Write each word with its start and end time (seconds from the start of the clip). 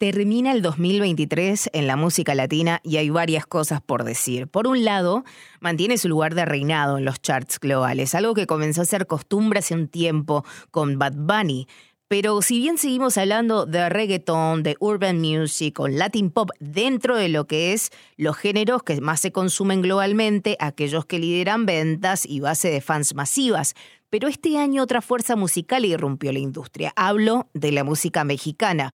Termina 0.00 0.52
el 0.52 0.62
2023 0.62 1.68
en 1.74 1.86
la 1.86 1.94
música 1.94 2.34
latina 2.34 2.80
y 2.82 2.96
hay 2.96 3.10
varias 3.10 3.44
cosas 3.44 3.82
por 3.82 4.04
decir. 4.04 4.48
Por 4.48 4.66
un 4.66 4.82
lado, 4.82 5.24
mantiene 5.60 5.98
su 5.98 6.08
lugar 6.08 6.34
de 6.34 6.46
reinado 6.46 6.96
en 6.96 7.04
los 7.04 7.20
charts 7.20 7.60
globales, 7.60 8.14
algo 8.14 8.32
que 8.32 8.46
comenzó 8.46 8.80
a 8.80 8.86
ser 8.86 9.06
costumbre 9.06 9.58
hace 9.58 9.74
un 9.74 9.88
tiempo 9.88 10.42
con 10.70 10.98
Bad 10.98 11.16
Bunny. 11.16 11.68
Pero 12.08 12.40
si 12.40 12.60
bien 12.60 12.78
seguimos 12.78 13.18
hablando 13.18 13.66
de 13.66 13.90
reggaeton, 13.90 14.62
de 14.62 14.74
urban 14.80 15.20
music 15.20 15.78
o 15.80 15.86
latin 15.86 16.30
pop 16.30 16.48
dentro 16.60 17.14
de 17.14 17.28
lo 17.28 17.46
que 17.46 17.74
es 17.74 17.90
los 18.16 18.38
géneros 18.38 18.82
que 18.82 18.98
más 19.02 19.20
se 19.20 19.32
consumen 19.32 19.82
globalmente, 19.82 20.56
aquellos 20.60 21.04
que 21.04 21.18
lideran 21.18 21.66
ventas 21.66 22.24
y 22.24 22.40
base 22.40 22.70
de 22.70 22.80
fans 22.80 23.14
masivas, 23.14 23.74
pero 24.08 24.28
este 24.28 24.56
año 24.56 24.82
otra 24.82 25.02
fuerza 25.02 25.36
musical 25.36 25.84
irrumpió 25.84 26.32
la 26.32 26.38
industria. 26.38 26.90
Hablo 26.96 27.50
de 27.52 27.70
la 27.72 27.84
música 27.84 28.24
mexicana. 28.24 28.92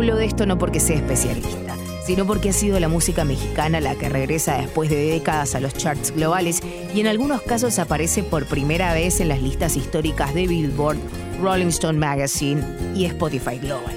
Hablo 0.00 0.16
de 0.16 0.24
esto 0.24 0.46
no 0.46 0.56
porque 0.56 0.80
sea 0.80 0.96
especialista, 0.96 1.76
sino 2.06 2.26
porque 2.26 2.48
ha 2.48 2.52
sido 2.54 2.80
la 2.80 2.88
música 2.88 3.26
mexicana 3.26 3.82
la 3.82 3.96
que 3.96 4.08
regresa 4.08 4.56
después 4.56 4.88
de 4.88 4.96
décadas 4.96 5.54
a 5.54 5.60
los 5.60 5.74
charts 5.74 6.12
globales 6.12 6.62
y 6.94 7.00
en 7.00 7.06
algunos 7.06 7.42
casos 7.42 7.78
aparece 7.78 8.22
por 8.22 8.46
primera 8.46 8.94
vez 8.94 9.20
en 9.20 9.28
las 9.28 9.42
listas 9.42 9.76
históricas 9.76 10.32
de 10.32 10.46
Billboard, 10.46 10.96
Rolling 11.42 11.66
Stone 11.66 11.98
Magazine 11.98 12.64
y 12.94 13.04
Spotify 13.04 13.58
Global. 13.58 13.94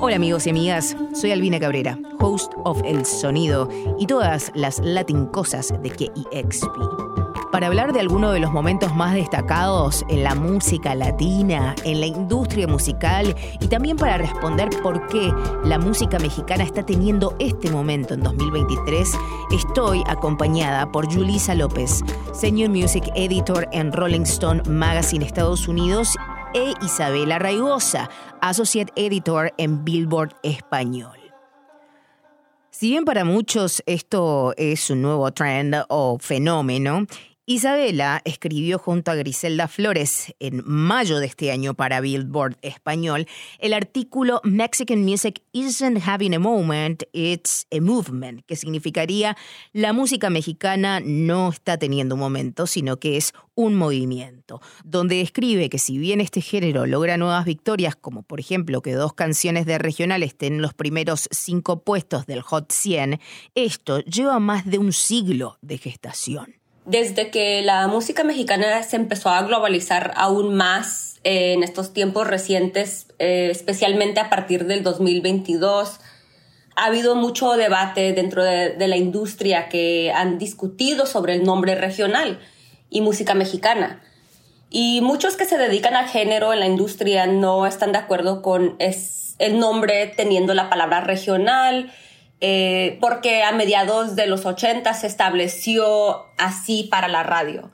Hola 0.00 0.14
amigos 0.14 0.46
y 0.46 0.50
amigas, 0.50 0.96
soy 1.12 1.32
Albina 1.32 1.58
Cabrera, 1.58 1.98
host 2.20 2.52
of 2.62 2.80
El 2.84 3.04
Sonido 3.04 3.68
y 3.98 4.06
todas 4.06 4.52
las 4.54 4.78
Latin 4.78 5.26
cosas 5.26 5.74
de 5.82 5.90
KEXP 5.90 7.17
para 7.50 7.66
hablar 7.66 7.92
de 7.92 8.00
alguno 8.00 8.30
de 8.32 8.40
los 8.40 8.52
momentos 8.52 8.94
más 8.94 9.14
destacados 9.14 10.04
en 10.08 10.22
la 10.22 10.34
música 10.34 10.94
latina, 10.94 11.74
en 11.84 12.00
la 12.00 12.06
industria 12.06 12.66
musical 12.66 13.34
y 13.60 13.66
también 13.68 13.96
para 13.96 14.18
responder 14.18 14.68
por 14.82 15.06
qué 15.08 15.32
la 15.64 15.78
música 15.78 16.18
mexicana 16.18 16.64
está 16.64 16.84
teniendo 16.84 17.34
este 17.38 17.70
momento 17.70 18.14
en 18.14 18.22
2023, 18.22 19.12
estoy 19.52 20.02
acompañada 20.06 20.90
por 20.90 21.12
Julisa 21.12 21.54
López, 21.54 22.02
Senior 22.32 22.70
Music 22.70 23.04
Editor 23.14 23.68
en 23.72 23.92
Rolling 23.92 24.22
Stone 24.22 24.62
Magazine 24.68 25.24
Estados 25.24 25.68
Unidos 25.68 26.16
e 26.54 26.74
Isabela 26.82 27.38
Raigosa, 27.38 28.08
Associate 28.40 28.92
Editor 28.96 29.52
en 29.58 29.84
Billboard 29.84 30.34
Español. 30.42 31.18
Si 32.70 32.90
bien 32.90 33.04
para 33.04 33.24
muchos 33.24 33.82
esto 33.86 34.54
es 34.56 34.88
un 34.90 35.02
nuevo 35.02 35.32
trend 35.32 35.74
o 35.88 36.16
fenómeno, 36.20 37.06
Isabela 37.50 38.20
escribió 38.26 38.78
junto 38.78 39.10
a 39.10 39.14
Griselda 39.14 39.68
Flores 39.68 40.34
en 40.38 40.62
mayo 40.66 41.18
de 41.18 41.24
este 41.24 41.50
año 41.50 41.72
para 41.72 42.02
Billboard 42.02 42.58
Español 42.60 43.26
el 43.58 43.72
artículo 43.72 44.42
Mexican 44.44 45.02
Music 45.02 45.40
Isn't 45.52 46.06
Having 46.06 46.34
a 46.34 46.38
Moment, 46.40 47.04
It's 47.14 47.66
a 47.72 47.80
Movement, 47.80 48.44
que 48.44 48.54
significaría 48.54 49.34
la 49.72 49.94
música 49.94 50.28
mexicana 50.28 51.00
no 51.02 51.48
está 51.48 51.78
teniendo 51.78 52.16
un 52.16 52.20
momento, 52.20 52.66
sino 52.66 53.00
que 53.00 53.16
es 53.16 53.32
un 53.54 53.76
movimiento, 53.76 54.60
donde 54.84 55.22
escribe 55.22 55.70
que 55.70 55.78
si 55.78 55.96
bien 55.96 56.20
este 56.20 56.42
género 56.42 56.84
logra 56.84 57.16
nuevas 57.16 57.46
victorias, 57.46 57.96
como 57.96 58.24
por 58.24 58.40
ejemplo 58.40 58.82
que 58.82 58.92
dos 58.92 59.14
canciones 59.14 59.64
de 59.64 59.78
regional 59.78 60.22
estén 60.22 60.56
en 60.56 60.62
los 60.62 60.74
primeros 60.74 61.30
cinco 61.30 61.82
puestos 61.82 62.26
del 62.26 62.42
Hot 62.42 62.70
100, 62.70 63.18
esto 63.54 64.00
lleva 64.00 64.38
más 64.38 64.66
de 64.66 64.76
un 64.76 64.92
siglo 64.92 65.56
de 65.62 65.78
gestación 65.78 66.57
desde 66.88 67.30
que 67.30 67.60
la 67.62 67.86
música 67.86 68.24
mexicana 68.24 68.82
se 68.82 68.96
empezó 68.96 69.28
a 69.28 69.42
globalizar 69.42 70.12
aún 70.16 70.54
más 70.54 71.20
eh, 71.22 71.52
en 71.52 71.62
estos 71.62 71.92
tiempos 71.92 72.26
recientes, 72.26 73.08
eh, 73.18 73.48
especialmente 73.50 74.20
a 74.20 74.30
partir 74.30 74.64
del 74.66 74.82
2022, 74.82 76.00
ha 76.76 76.84
habido 76.86 77.14
mucho 77.14 77.52
debate 77.52 78.14
dentro 78.14 78.42
de, 78.42 78.88
la 78.88 78.96
industria 78.96 79.68
que 79.68 80.12
han 80.14 80.38
discutido 80.38 81.04
sobre 81.04 81.34
el 81.34 81.44
nombre 81.44 81.74
regional 81.74 82.38
y 82.88 83.02
música 83.02 83.34
mexicana. 83.34 84.02
Y 84.70 85.00
muchos 85.02 85.36
que 85.36 85.44
se 85.44 85.58
dedican 85.58 85.94
al 85.94 86.08
género 86.08 86.54
en 86.54 86.60
la 86.60 86.66
industria 86.66 87.26
no 87.26 87.66
están 87.66 87.92
de 87.92 87.98
acuerdo 87.98 88.40
con 88.40 88.76
el 88.78 89.58
nombre 89.58 90.06
teniendo 90.16 90.54
la 90.54 90.70
palabra 90.70 91.00
regional 91.00 91.92
eh, 92.40 92.98
porque 93.00 93.42
a 93.42 93.52
mediados 93.52 94.14
de 94.14 94.26
los 94.26 94.46
80 94.46 94.92
se 94.94 95.06
estableció 95.06 96.26
así 96.36 96.84
para 96.90 97.08
la 97.08 97.22
radio. 97.22 97.70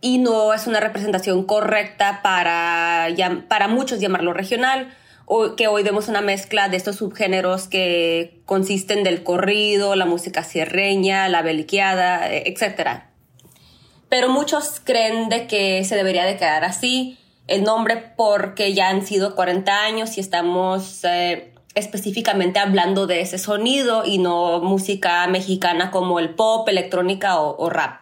Y 0.00 0.18
no 0.18 0.52
es 0.52 0.66
una 0.66 0.80
representación 0.80 1.44
correcta 1.44 2.20
para, 2.22 3.08
para 3.48 3.68
muchos 3.68 4.00
llamarlo 4.00 4.32
regional, 4.32 4.94
o 5.26 5.56
que 5.56 5.66
hoy 5.68 5.82
vemos 5.82 6.08
una 6.08 6.20
mezcla 6.20 6.68
de 6.68 6.76
estos 6.76 6.96
subgéneros 6.96 7.66
que 7.66 8.42
consisten 8.44 9.02
del 9.02 9.22
corrido, 9.22 9.96
la 9.96 10.04
música 10.04 10.44
sierreña, 10.44 11.28
la 11.28 11.42
beliqueada, 11.42 12.30
e, 12.30 12.44
etc. 12.46 13.04
Pero 14.10 14.28
muchos 14.28 14.80
creen 14.84 15.30
de 15.30 15.46
que 15.46 15.82
se 15.84 15.96
debería 15.96 16.24
de 16.24 16.36
quedar 16.36 16.64
así 16.64 17.18
el 17.46 17.64
nombre 17.64 18.12
porque 18.16 18.74
ya 18.74 18.90
han 18.90 19.04
sido 19.04 19.34
40 19.34 19.82
años 19.82 20.16
y 20.16 20.20
estamos... 20.20 21.02
Eh, 21.04 21.53
específicamente 21.74 22.58
hablando 22.58 23.06
de 23.06 23.20
ese 23.20 23.38
sonido 23.38 24.04
y 24.04 24.18
no 24.18 24.60
música 24.60 25.26
mexicana 25.26 25.90
como 25.90 26.18
el 26.18 26.30
pop, 26.30 26.68
electrónica 26.68 27.38
o, 27.38 27.68
rap. 27.70 28.00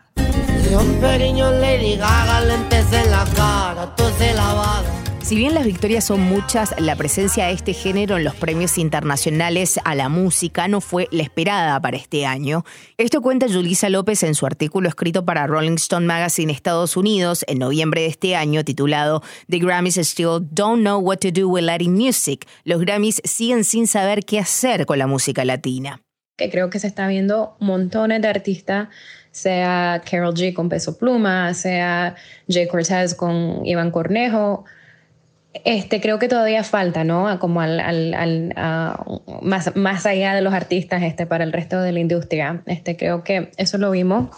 Si 5.23 5.37
bien 5.37 5.55
las 5.55 5.65
victorias 5.65 6.05
son 6.05 6.21
muchas, 6.21 6.75
la 6.81 6.97
presencia 6.97 7.47
de 7.47 7.53
este 7.53 7.73
género 7.73 8.17
en 8.17 8.25
los 8.25 8.35
premios 8.35 8.77
internacionales 8.77 9.79
a 9.85 9.95
la 9.95 10.09
música 10.09 10.67
no 10.67 10.81
fue 10.81 11.09
la 11.11 11.23
esperada 11.23 11.81
para 11.81 11.97
este 11.97 12.27
año. 12.27 12.65
Esto 12.99 13.23
cuenta 13.23 13.47
Julissa 13.49 13.89
López 13.89 14.25
en 14.25 14.35
su 14.35 14.47
artículo 14.47 14.89
escrito 14.89 15.25
para 15.25 15.47
Rolling 15.47 15.77
Stone 15.77 16.07
Magazine 16.07 16.53
Estados 16.53 16.97
Unidos 16.97 17.45
en 17.47 17.61
noviembre 17.61 18.03
de 18.03 18.09
este 18.09 18.35
año, 18.35 18.65
titulado 18.65 19.23
The 19.49 19.59
Grammys 19.59 19.97
Still 19.97 20.41
Don't 20.51 20.81
Know 20.81 21.01
What 21.01 21.19
to 21.19 21.31
Do 21.31 21.49
with 21.49 21.63
Latin 21.63 21.95
Music. 21.95 22.47
Los 22.65 22.81
Grammys 22.81 23.23
siguen 23.25 23.65
sin 23.65 23.87
saber 23.87 24.25
qué 24.25 24.41
hacer 24.41 24.87
con 24.87 24.99
la 24.99 25.07
música 25.07 25.45
latina. 25.45 26.03
Que 26.37 26.51
creo 26.51 26.69
que 26.69 26.81
se 26.81 26.89
está 26.89 27.07
viendo 27.07 27.57
montones 27.61 28.21
de 28.21 28.29
artistas 28.29 28.89
sea 29.33 30.03
Carol 30.09 30.35
G 30.35 30.53
con 30.53 30.69
Peso 30.69 30.99
Pluma, 30.99 31.55
sea 31.55 32.15
Jay 32.49 32.69
Cortez 32.69 33.15
con 33.15 33.65
Iván 33.65 33.91
Cornejo, 33.91 34.65
este, 35.65 36.01
creo 36.01 36.19
que 36.19 36.29
todavía 36.29 36.65
falta, 36.65 37.05
¿no? 37.05 37.39
Como 37.39 37.61
al, 37.61 38.55
más, 39.43 39.77
más 39.77 40.07
allá 40.07 40.35
de 40.35 40.43
los 40.43 40.55
artistas, 40.55 41.03
este, 41.03 41.27
para 41.27 41.45
el 41.45 41.53
resto 41.53 41.81
de 41.81 41.93
la 41.93 42.01
industria. 42.01 42.63
Este, 42.67 42.97
creo 42.97 43.23
que 43.23 43.51
eso 43.57 43.79
lo 43.79 43.91
vimos 43.91 44.31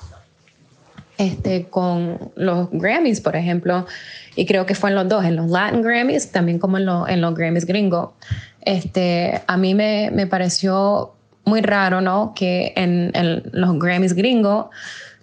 este, 1.19 1.65
con 1.65 2.33
los 2.35 2.71
Grammys, 2.73 3.21
por 3.21 3.37
ejemplo, 3.37 3.87
y 4.35 4.47
creo 4.47 4.67
que 4.67 4.75
fue 4.75 4.91
en 4.91 4.97
los 4.97 5.09
dos, 5.09 5.25
en 5.25 5.37
los 5.37 5.49
Latin 5.49 5.83
Grammys, 5.83 6.33
también 6.33 6.59
como 6.59 6.79
en, 6.79 6.89
en 7.09 7.21
los 7.21 7.35
Grammys 7.35 7.67
gringo. 7.67 8.15
Este, 8.63 9.43
a 9.47 9.57
mí 9.57 9.75
me, 9.75 10.11
me 10.13 10.27
pareció 10.27 11.15
muy 11.45 11.61
raro, 11.61 12.01
¿no? 12.01 12.33
Que 12.35 12.73
en, 12.77 13.11
en 13.15 13.43
los 13.53 13.79
Grammys 13.79 14.15
gringo 14.15 14.71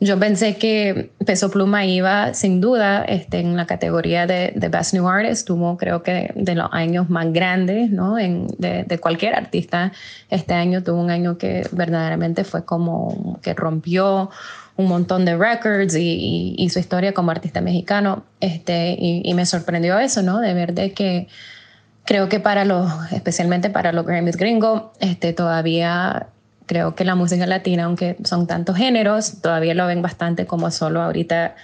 yo 0.03 0.17
pensé 0.17 0.57
que 0.57 1.11
Peso 1.27 1.51
Pluma 1.51 1.85
iba 1.85 2.33
sin 2.33 2.59
duda 2.59 3.03
este, 3.03 3.39
en 3.39 3.55
la 3.55 3.67
categoría 3.67 4.25
de, 4.25 4.51
de, 4.55 4.67
Best 4.67 4.95
New 4.95 5.07
Artist, 5.07 5.45
tuvo 5.45 5.77
creo 5.77 6.01
que 6.01 6.31
de 6.33 6.55
los 6.55 6.69
años 6.71 7.07
más 7.11 7.31
grandes 7.31 7.91
¿no? 7.91 8.17
en, 8.17 8.47
de, 8.57 8.83
de, 8.83 8.97
cualquier 8.97 9.35
artista. 9.35 9.91
Este 10.31 10.55
año 10.55 10.81
tuvo 10.81 10.99
un 10.99 11.11
año 11.11 11.37
que 11.37 11.67
verdaderamente 11.71 12.43
fue 12.43 12.65
como 12.65 13.39
que 13.43 13.53
rompió 13.53 14.31
un 14.75 14.87
montón 14.87 15.23
de 15.23 15.37
records 15.37 15.95
y, 15.95 16.55
y, 16.57 16.69
su 16.69 16.79
historia 16.79 17.13
como 17.13 17.29
artista 17.29 17.61
mexicano. 17.61 18.23
Este, 18.39 18.95
y, 18.97 19.21
y, 19.23 19.35
me 19.35 19.45
sorprendió 19.45 19.99
eso, 19.99 20.23
¿no? 20.23 20.39
De 20.39 20.55
ver 20.55 20.73
de 20.73 20.93
que 20.93 21.27
creo 22.05 22.29
que 22.29 22.39
para 22.39 22.65
los, 22.65 22.91
especialmente 23.11 23.69
para 23.69 23.91
los 23.91 24.05
Grammys 24.05 24.37
gringo, 24.37 24.93
este, 24.99 25.33
todavía 25.33 26.27
creo 26.65 26.95
que 26.95 27.03
la 27.03 27.15
música 27.15 27.45
latina, 27.45 27.85
aunque 27.85 28.15
son 28.23 28.47
tantos 28.47 28.77
géneros, 28.77 29.41
todavía 29.41 29.73
lo 29.73 29.87
ven 29.87 30.01
bastante 30.01 30.45
como 30.45 30.71
solo 30.71 31.01
ahorita 31.01 31.55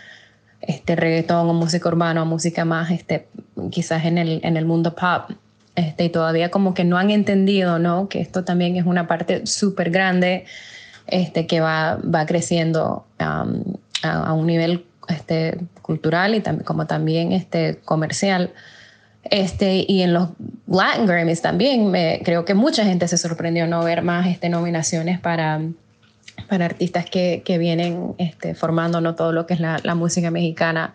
este 0.61 0.95
reggaetón 0.95 1.49
o 1.49 1.53
música 1.53 1.87
urbana 1.87 2.23
o 2.23 2.25
música 2.25 2.65
más 2.65 2.91
este, 2.91 3.27
quizás 3.71 4.05
en 4.05 4.17
el, 4.17 4.41
en 4.43 4.57
el 4.57 4.65
mundo 4.65 4.95
pop. 4.95 5.31
Este, 5.75 6.05
y 6.05 6.09
todavía 6.09 6.49
como 6.49 6.73
que 6.73 6.83
no 6.83 6.97
han 6.97 7.11
entendido 7.11 7.77
¿no? 7.77 8.09
que 8.09 8.19
esto 8.19 8.43
también 8.43 8.77
es 8.77 8.85
una 8.85 9.07
parte 9.07 9.45
súper 9.45 9.91
grande 9.91 10.45
este, 11.05 11.45
que 11.45 11.61
va, 11.61 11.97
va 11.97 12.25
creciendo 12.25 13.05
um, 13.19 13.63
a, 14.01 14.25
a, 14.25 14.33
un 14.33 14.47
nivel 14.47 14.85
este, 15.07 15.59
cultural 15.83 16.33
y 16.33 16.41
tam 16.41 16.59
como 16.59 16.87
también 16.87 17.31
este, 17.31 17.79
comercial. 17.85 18.51
Este, 19.31 19.85
y 19.87 20.01
en 20.01 20.13
los 20.13 20.29
Latin 20.67 21.05
Grammys 21.05 21.41
también, 21.41 21.89
me, 21.91 22.21
creo 22.23 22.45
que 22.45 22.53
mucha 22.53 22.83
gente 22.83 23.07
se 23.07 23.17
sorprendió 23.17 23.67
no 23.67 23.83
ver 23.83 24.01
más 24.01 24.27
este, 24.27 24.49
nominaciones 24.49 25.19
para, 25.19 25.61
para 26.49 26.65
artistas 26.65 27.05
que, 27.09 27.41
que 27.45 27.57
vienen 27.57 28.15
este, 28.17 28.55
formando 28.55 29.01
¿no? 29.01 29.15
todo 29.15 29.31
lo 29.31 29.45
que 29.45 29.53
es 29.53 29.59
la, 29.59 29.79
la 29.83 29.95
música 29.95 30.31
mexicana. 30.31 30.93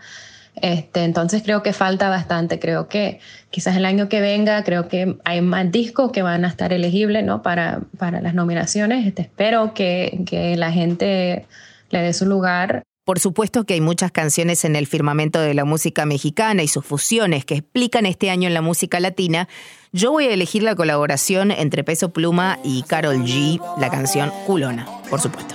Este, 0.57 1.05
entonces 1.05 1.43
creo 1.43 1.63
que 1.63 1.73
falta 1.73 2.11
bastante, 2.11 2.59
creo 2.59 2.87
que 2.87 3.21
quizás 3.51 3.75
el 3.77 3.87
año 3.87 4.11
que 4.11 4.21
venga, 4.21 4.63
creo 4.65 4.87
que 4.87 5.17
hay 5.25 5.41
más 5.41 5.73
discos 5.73 6.13
que 6.13 6.21
van 6.21 6.45
a 6.45 6.49
estar 6.49 6.73
elegibles 6.73 7.25
¿no? 7.25 7.43
para, 7.43 7.81
para 7.99 8.21
las 8.21 8.35
nominaciones. 8.35 9.07
Este, 9.07 9.23
espero 9.23 9.73
que, 9.73 10.23
que 10.27 10.57
la 10.57 10.71
gente 10.71 11.47
le 11.91 12.03
dé 12.03 12.13
su 12.13 12.27
lugar 12.27 12.83
por 13.05 13.19
supuesto 13.19 13.65
que 13.65 13.75
hay 13.75 13.81
muchas 13.81 14.13
canciones 14.13 14.65
en 14.65 14.77
el 14.77 14.87
firmamento 14.87 15.41
de 15.41 15.55
la 15.55 15.65
música 15.65 16.07
mexicana 16.07 16.63
y 16.63 16.69
sus 16.69 16.85
fusiones 16.85 17.45
que 17.45 17.57
explican 17.57 18.07
este 18.07 18.31
año 18.31 18.49
en 18.49 18.55
la 18.55 18.63
música 18.63 19.01
latina. 19.01 19.49
Yo 19.93 20.13
voy 20.13 20.27
a 20.27 20.33
elegir 20.33 20.63
la 20.63 20.75
colaboración 20.75 21.51
entre 21.51 21.85
Peso 21.85 22.11
Pluma 22.11 22.59
y 22.65 22.83
Carol 22.85 23.25
G, 23.25 23.61
la 23.79 23.91
canción 23.91 24.31
Culona, 24.47 24.87
por 25.11 25.21
supuesto. 25.21 25.55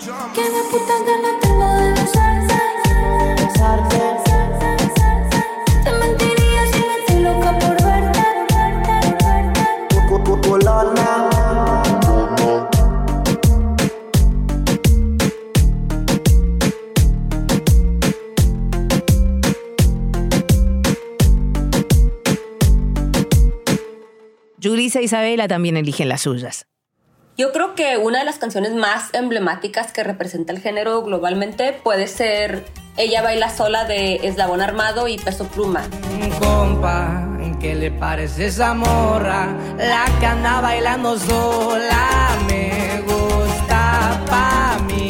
E 24.97 25.03
Isabela 25.03 25.47
también 25.47 25.77
eligen 25.77 26.09
las 26.09 26.21
suyas. 26.21 26.65
Yo 27.37 27.51
creo 27.51 27.75
que 27.75 27.97
una 27.97 28.19
de 28.19 28.25
las 28.25 28.39
canciones 28.39 28.73
más 28.73 29.13
emblemáticas 29.13 29.91
que 29.93 30.03
representa 30.03 30.51
el 30.51 30.59
género 30.59 31.03
globalmente 31.03 31.71
puede 31.71 32.07
ser 32.07 32.65
Ella 32.97 33.21
baila 33.21 33.55
sola 33.55 33.85
de 33.85 34.15
Eslabón 34.23 34.59
Armado 34.59 35.07
y 35.07 35.19
Peso 35.19 35.47
Pluma. 35.47 35.83
Compa, 36.39 37.27
¿qué 37.59 37.75
le 37.75 37.91
parece 37.91 38.47
esa 38.47 38.73
morra? 38.73 39.55
La 39.77 40.05
que 40.19 40.25
anda 40.25 40.61
bailando 40.61 41.15
sola 41.19 42.29
me 42.47 43.01
gusta 43.01 44.19
pa' 44.27 44.79
mí. 44.87 45.06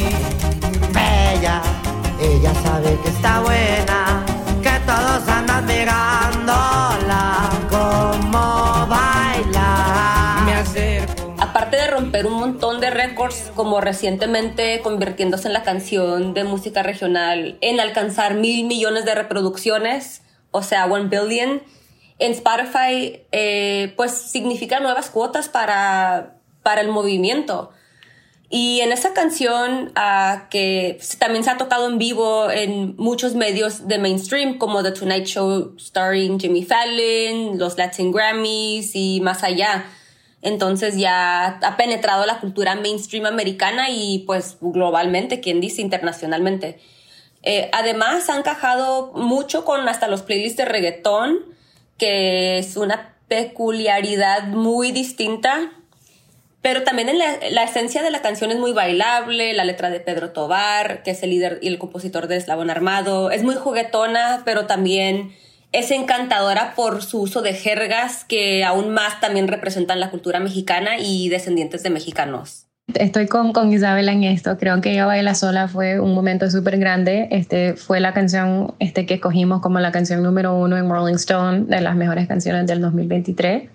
Romper 12.18 12.26
un 12.26 12.38
montón 12.38 12.80
de 12.80 12.90
récords, 12.90 13.52
como 13.54 13.80
recientemente 13.80 14.80
convirtiéndose 14.80 15.48
en 15.48 15.54
la 15.54 15.62
canción 15.62 16.34
de 16.34 16.44
música 16.44 16.82
regional 16.82 17.58
en 17.60 17.80
alcanzar 17.80 18.34
mil 18.34 18.66
millones 18.66 19.04
de 19.04 19.14
reproducciones, 19.14 20.22
o 20.50 20.62
sea, 20.62 20.86
one 20.86 21.08
billion, 21.08 21.62
en 22.18 22.32
Spotify, 22.32 23.20
eh, 23.30 23.92
pues 23.96 24.12
significa 24.12 24.80
nuevas 24.80 25.10
cuotas 25.10 25.48
para, 25.48 26.38
para 26.62 26.80
el 26.80 26.88
movimiento. 26.88 27.70
Y 28.50 28.80
en 28.80 28.92
esa 28.92 29.12
canción, 29.12 29.92
ah, 29.94 30.48
que 30.50 30.98
también 31.18 31.44
se 31.44 31.50
ha 31.50 31.58
tocado 31.58 31.86
en 31.88 31.98
vivo 31.98 32.50
en 32.50 32.96
muchos 32.96 33.34
medios 33.34 33.86
de 33.86 33.98
mainstream, 33.98 34.58
como 34.58 34.82
The 34.82 34.92
Tonight 34.92 35.26
Show 35.26 35.76
starring 35.78 36.40
Jimmy 36.40 36.64
Fallon, 36.64 37.58
los 37.58 37.76
Latin 37.76 38.10
Grammys 38.10 38.92
y 38.94 39.20
más 39.20 39.44
allá. 39.44 39.84
Entonces 40.40 40.96
ya 40.96 41.58
ha 41.62 41.76
penetrado 41.76 42.24
la 42.24 42.38
cultura 42.40 42.76
mainstream 42.76 43.26
americana 43.26 43.90
y 43.90 44.20
pues 44.20 44.56
globalmente, 44.60 45.40
quien 45.40 45.60
dice 45.60 45.82
internacionalmente. 45.82 46.78
Eh, 47.42 47.68
además, 47.72 48.28
ha 48.30 48.36
encajado 48.36 49.12
mucho 49.14 49.64
con 49.64 49.88
hasta 49.88 50.08
los 50.08 50.22
playlists 50.22 50.58
de 50.58 50.64
reggaetón, 50.64 51.38
que 51.96 52.58
es 52.58 52.76
una 52.76 53.16
peculiaridad 53.26 54.44
muy 54.44 54.92
distinta. 54.92 55.72
Pero 56.62 56.82
también 56.82 57.08
en 57.08 57.18
la, 57.18 57.38
la 57.50 57.62
esencia 57.62 58.02
de 58.02 58.10
la 58.10 58.20
canción 58.20 58.50
es 58.50 58.58
muy 58.58 58.72
bailable, 58.72 59.54
la 59.54 59.64
letra 59.64 59.90
de 59.90 60.00
Pedro 60.00 60.30
Tobar, 60.30 61.02
que 61.02 61.12
es 61.12 61.22
el 61.22 61.30
líder 61.30 61.58
y 61.62 61.68
el 61.68 61.78
compositor 61.78 62.26
de 62.26 62.36
Eslabón 62.36 62.70
Armado, 62.70 63.30
es 63.30 63.44
muy 63.44 63.54
juguetona, 63.54 64.42
pero 64.44 64.66
también 64.66 65.32
es 65.72 65.90
encantadora 65.90 66.74
por 66.74 67.02
su 67.02 67.20
uso 67.20 67.42
de 67.42 67.54
jergas 67.54 68.24
que 68.24 68.64
aún 68.64 68.90
más 68.90 69.20
también 69.20 69.48
representan 69.48 70.00
la 70.00 70.10
cultura 70.10 70.40
mexicana 70.40 70.98
y 70.98 71.28
descendientes 71.28 71.82
de 71.82 71.90
mexicanos. 71.90 72.64
Estoy 72.94 73.26
con, 73.26 73.52
con 73.52 73.70
Isabela 73.70 74.12
en 74.12 74.24
esto. 74.24 74.56
Creo 74.56 74.80
que 74.80 74.92
ella 74.92 75.04
baila 75.04 75.34
sola 75.34 75.68
fue 75.68 76.00
un 76.00 76.14
momento 76.14 76.50
súper 76.50 76.78
grande. 76.78 77.28
Este, 77.30 77.74
fue 77.74 78.00
la 78.00 78.14
canción 78.14 78.74
este, 78.78 79.04
que 79.04 79.14
escogimos 79.14 79.60
como 79.60 79.78
la 79.78 79.92
canción 79.92 80.22
número 80.22 80.56
uno 80.56 80.78
en 80.78 80.88
Rolling 80.88 81.16
Stone 81.16 81.66
de 81.66 81.82
las 81.82 81.96
mejores 81.96 82.26
canciones 82.26 82.66
del 82.66 82.80
2023, 82.80 83.68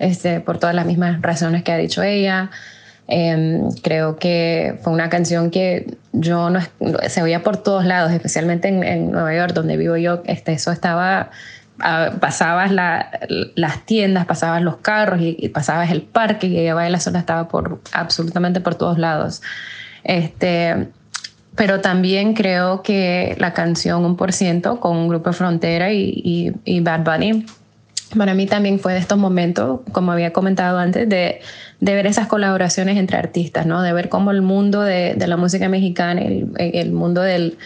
este, 0.00 0.40
por 0.40 0.58
todas 0.58 0.74
las 0.74 0.86
mismas 0.86 1.22
razones 1.22 1.62
que 1.62 1.70
ha 1.70 1.76
dicho 1.76 2.02
ella. 2.02 2.50
Em, 3.10 3.70
creo 3.82 4.16
que 4.16 4.78
fue 4.82 4.92
una 4.92 5.08
canción 5.08 5.50
que 5.50 5.96
yo 6.12 6.50
no 6.50 6.60
se 7.08 7.22
oía 7.22 7.42
por 7.42 7.56
todos 7.56 7.86
lados, 7.86 8.12
especialmente 8.12 8.68
en, 8.68 8.84
en 8.84 9.10
Nueva 9.10 9.34
York, 9.34 9.54
donde 9.54 9.78
vivo 9.78 9.96
yo. 9.96 10.22
Este, 10.26 10.52
eso 10.52 10.70
estaba 10.70 11.30
ah, 11.80 12.10
pasabas 12.20 12.70
la, 12.70 13.10
las 13.54 13.86
tiendas, 13.86 14.26
pasabas 14.26 14.60
los 14.60 14.76
carros 14.76 15.22
y, 15.22 15.36
y, 15.38 15.48
pasabas 15.48 15.90
el 15.90 16.02
parque 16.02 16.48
y 16.48 16.58
ella 16.58 16.74
baila 16.74 17.00
sola 17.00 17.18
estaba 17.18 17.48
por 17.48 17.80
absolutamente 17.92 18.60
por 18.60 18.74
todos 18.74 18.98
lados. 18.98 19.40
Este, 20.04 20.88
pero 21.54 21.80
también 21.80 22.34
creo 22.34 22.82
que 22.82 23.36
la 23.38 23.54
canción 23.54 24.04
Un 24.04 24.16
por 24.16 24.34
ciento 24.34 24.80
con 24.80 25.08
Grupo 25.08 25.32
Frontera 25.32 25.92
y, 25.92 26.12
y, 26.14 26.52
y 26.64 26.80
Bad 26.80 27.04
Bunny 27.04 27.46
para 28.16 28.34
mí 28.34 28.46
también 28.46 28.78
fue 28.78 28.94
de 28.94 29.00
estos 29.00 29.18
momentos, 29.18 29.80
como 29.92 30.12
había 30.12 30.32
comentado 30.32 30.78
antes, 30.78 31.08
de, 31.08 31.40
de, 31.80 31.94
ver 31.94 32.06
esas 32.06 32.26
colaboraciones 32.26 32.96
entre 32.96 33.18
artistas, 33.18 33.66
¿no? 33.66 33.82
De 33.82 33.92
ver 33.92 34.08
cómo 34.08 34.30
el 34.30 34.42
mundo 34.42 34.82
de, 34.82 35.14
de 35.14 35.26
la 35.26 35.36
música 35.36 35.68
mexicana, 35.68 36.22
el, 36.22 36.50
el 36.56 36.92
mundo 36.92 37.20
del, 37.20 37.58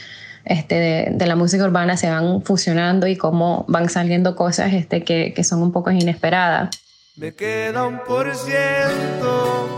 este, 0.45 0.75
de, 0.75 1.09
de, 1.13 1.27
la 1.27 1.37
música 1.37 1.65
urbana 1.65 1.97
se 1.97 2.11
van 2.11 2.43
fusionando 2.43 3.07
y 3.07 3.17
cómo 3.17 3.65
van 3.69 3.89
saliendo 3.89 4.35
cosas 4.35 4.73
este, 4.73 5.05
que, 5.05 5.33
que 5.35 5.45
son 5.45 5.63
un 5.63 5.73
poco 5.73 5.91
inesperadas. 5.91 6.71
Me 7.17 7.33
queda 7.35 7.87
un 7.87 8.01
por 8.05 8.35
ciento 8.35 9.69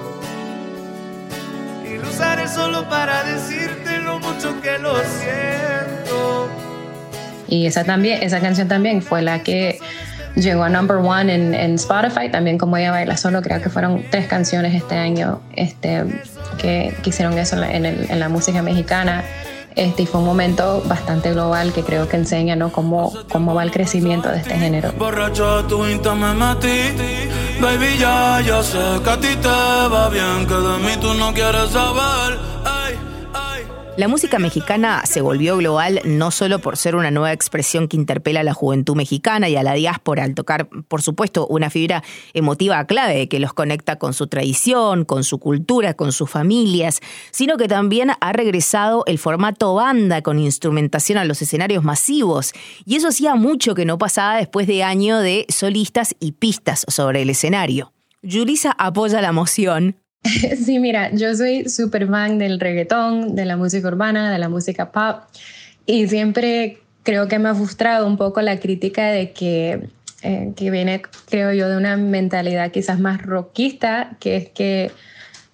y 1.85 1.99
lo 1.99 2.09
usaré 2.09 2.49
solo 2.49 2.89
para 2.89 3.25
decirte 3.25 3.99
lo 3.99 4.19
mucho 4.21 4.61
que 4.63 4.79
lo 4.79 4.95
siento. 4.97 6.49
Y 7.49 7.67
esa, 7.67 7.85
también, 7.85 8.23
esa 8.23 8.41
canción 8.41 8.69
también 8.69 9.03
fue 9.03 9.21
la 9.21 9.43
que 9.43 9.79
llegó 10.37 10.65
a 10.65 10.69
number 10.69 10.97
one 10.97 11.33
en, 11.33 11.55
en, 11.55 11.75
Spotify, 11.75 12.29
también 12.31 12.59
como 12.59 12.77
ella 12.77 12.91
baila 12.91 13.17
solo, 13.17 13.43
creo 13.43 13.61
que 13.61 13.71
fueron 13.71 14.05
tres 14.11 14.27
canciones 14.27 14.75
este 14.75 14.97
año 14.97 15.41
este, 15.55 16.05
que, 16.59 16.95
que 17.03 17.11
hicieron 17.11 17.39
eso 17.39 17.63
en 17.63 17.87
el, 17.87 18.11
en 18.11 18.21
la 18.21 18.29
música 18.29 18.63
mexicana. 18.63 19.25
Este, 19.77 20.05
y 20.05 20.07
fue 20.07 20.21
un 20.21 20.27
momento 20.27 20.83
bastante 20.87 21.33
global 21.33 21.73
que 21.73 21.83
creo 21.83 22.09
que 22.09 22.17
enseña 22.17 22.55
¿no? 22.55 22.71
cómo, 22.71 23.13
cómo 23.29 23.55
va 23.55 23.65
el 23.65 23.73
crecimiento 23.73 24.31
de 24.31 24.39
este 24.39 24.57
género. 24.57 24.93
Borracho, 24.93 25.65
tu 25.65 25.79
me 25.79 26.35
metí. 26.35 26.95
Baby, 27.61 27.99
ya, 27.99 28.41
ya 28.41 28.63
sé 28.63 28.79
que 29.03 29.11
a 29.11 29.19
ti 29.19 29.35
te 29.35 29.49
va 29.49 30.09
bien, 30.11 30.47
que 30.47 30.55
de 30.55 30.79
mí 30.79 30.93
tú 31.01 31.15
no 31.15 31.33
quieres 31.35 31.71
saber. 31.71 32.39
La 33.97 34.09
música 34.09 34.41
mexicana 34.41 35.03
se 35.07 35.21
volvió 35.21 35.57
global 35.57 36.01
no 36.05 36.33
solo 36.33 36.59
por 36.59 36.77
ser 36.77 36.97
una 36.97 37.13
nueva 37.13 37.33
expresión 37.33 37.87
que 37.87 37.97
interpela 37.97 38.41
a 38.41 38.43
la 38.43 38.53
juventud 38.53 38.97
mexicana 38.97 39.49
y 39.49 39.55
a 39.55 39.63
la 39.63 39.75
diáspora 39.75 40.25
al 40.25 40.35
tocar, 40.35 40.69
por 40.89 41.01
supuesto, 41.01 41.47
una 41.47 41.71
fibra 41.71 42.03
emotiva 42.33 42.85
clave 42.87 43.29
que 43.29 43.39
los 43.39 43.53
conecta 43.53 43.97
con 43.97 44.13
su 44.13 44.27
tradición, 44.27 45.05
con 45.05 45.23
su 45.23 45.39
cultura, 45.39 45.95
con 45.95 46.11
sus 46.11 46.29
familias, 46.29 46.99
sino 47.31 47.57
que 47.57 47.69
también 47.69 48.11
ha 48.21 48.33
regresado 48.33 49.05
el 49.07 49.19
formato 49.19 49.75
banda 49.75 50.23
con 50.23 50.41
instrumentación 50.41 51.17
a 51.17 51.25
los 51.25 51.41
escenarios 51.41 51.85
masivos. 51.85 52.53
Y 52.85 52.97
eso 52.97 53.09
hacía 53.09 53.37
mucho 53.37 53.77
que 53.77 53.85
no 53.85 53.97
pasaba 53.97 54.39
después 54.39 54.67
de 54.67 54.83
años 54.83 55.23
de 55.23 55.47
solistas 55.51 56.17
y 56.19 56.33
pistas 56.33 56.85
sobre 56.89 57.23
el 57.23 57.31
escenario. 57.31 57.93
Yulisa 58.23 58.75
apoya 58.77 59.21
la 59.21 59.31
moción, 59.31 59.99
Sí, 60.65 60.79
mira, 60.79 61.11
yo 61.13 61.35
soy 61.35 61.69
súper 61.69 62.09
fan 62.09 62.39
del 62.39 62.61
reggaetón, 62.61 63.35
de 63.35 63.45
la 63.45 63.57
música 63.57 63.89
urbana, 63.89 64.33
de 64.33 64.39
la 64.39 64.49
música 64.49 64.91
pop, 64.91 65.23
y 65.87 66.09
siempre 66.09 66.79
creo 67.03 67.29
que 67.29 67.39
me 67.39 67.51
ha 67.51 67.55
frustrado 67.55 68.07
un 68.07 68.17
poco 68.17 68.41
la 68.41 68.59
crítica 68.59 69.09
de 69.11 69.33
que, 69.33 69.89
eh, 70.23 70.53
que 70.57 70.71
viene, 70.71 71.03
creo 71.29 71.53
yo, 71.53 71.69
de 71.69 71.77
una 71.77 71.97
mentalidad 71.97 72.71
quizás 72.71 72.99
más 72.99 73.21
rockista, 73.23 74.17
que 74.21 74.37
es 74.37 74.49
que 74.49 74.91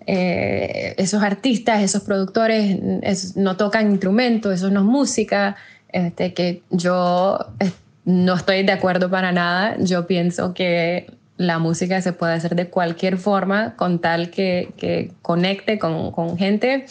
eh, 0.06 0.94
esos 0.96 1.22
artistas, 1.22 1.82
esos 1.82 2.02
productores 2.02 2.78
es, 3.02 3.36
no 3.36 3.56
tocan 3.56 3.90
instrumentos, 3.90 4.54
eso 4.54 4.70
no 4.70 4.80
es 4.80 4.86
música, 4.86 5.56
este, 5.88 6.32
que 6.32 6.62
yo 6.70 7.38
eh, 7.58 7.72
no 8.04 8.34
estoy 8.34 8.62
de 8.62 8.72
acuerdo 8.72 9.10
para 9.10 9.32
nada, 9.32 9.76
yo 9.80 10.06
pienso 10.06 10.54
que 10.54 11.12
la 11.40 11.58
música 11.58 12.02
se 12.02 12.12
puede 12.12 12.34
hacer 12.34 12.54
de 12.54 12.68
cualquier 12.68 13.16
forma 13.16 13.74
con 13.76 13.98
tal 13.98 14.28
que, 14.28 14.74
que 14.76 15.12
conecte 15.22 15.78
con, 15.78 16.12
con, 16.12 16.36
gente, 16.36 16.84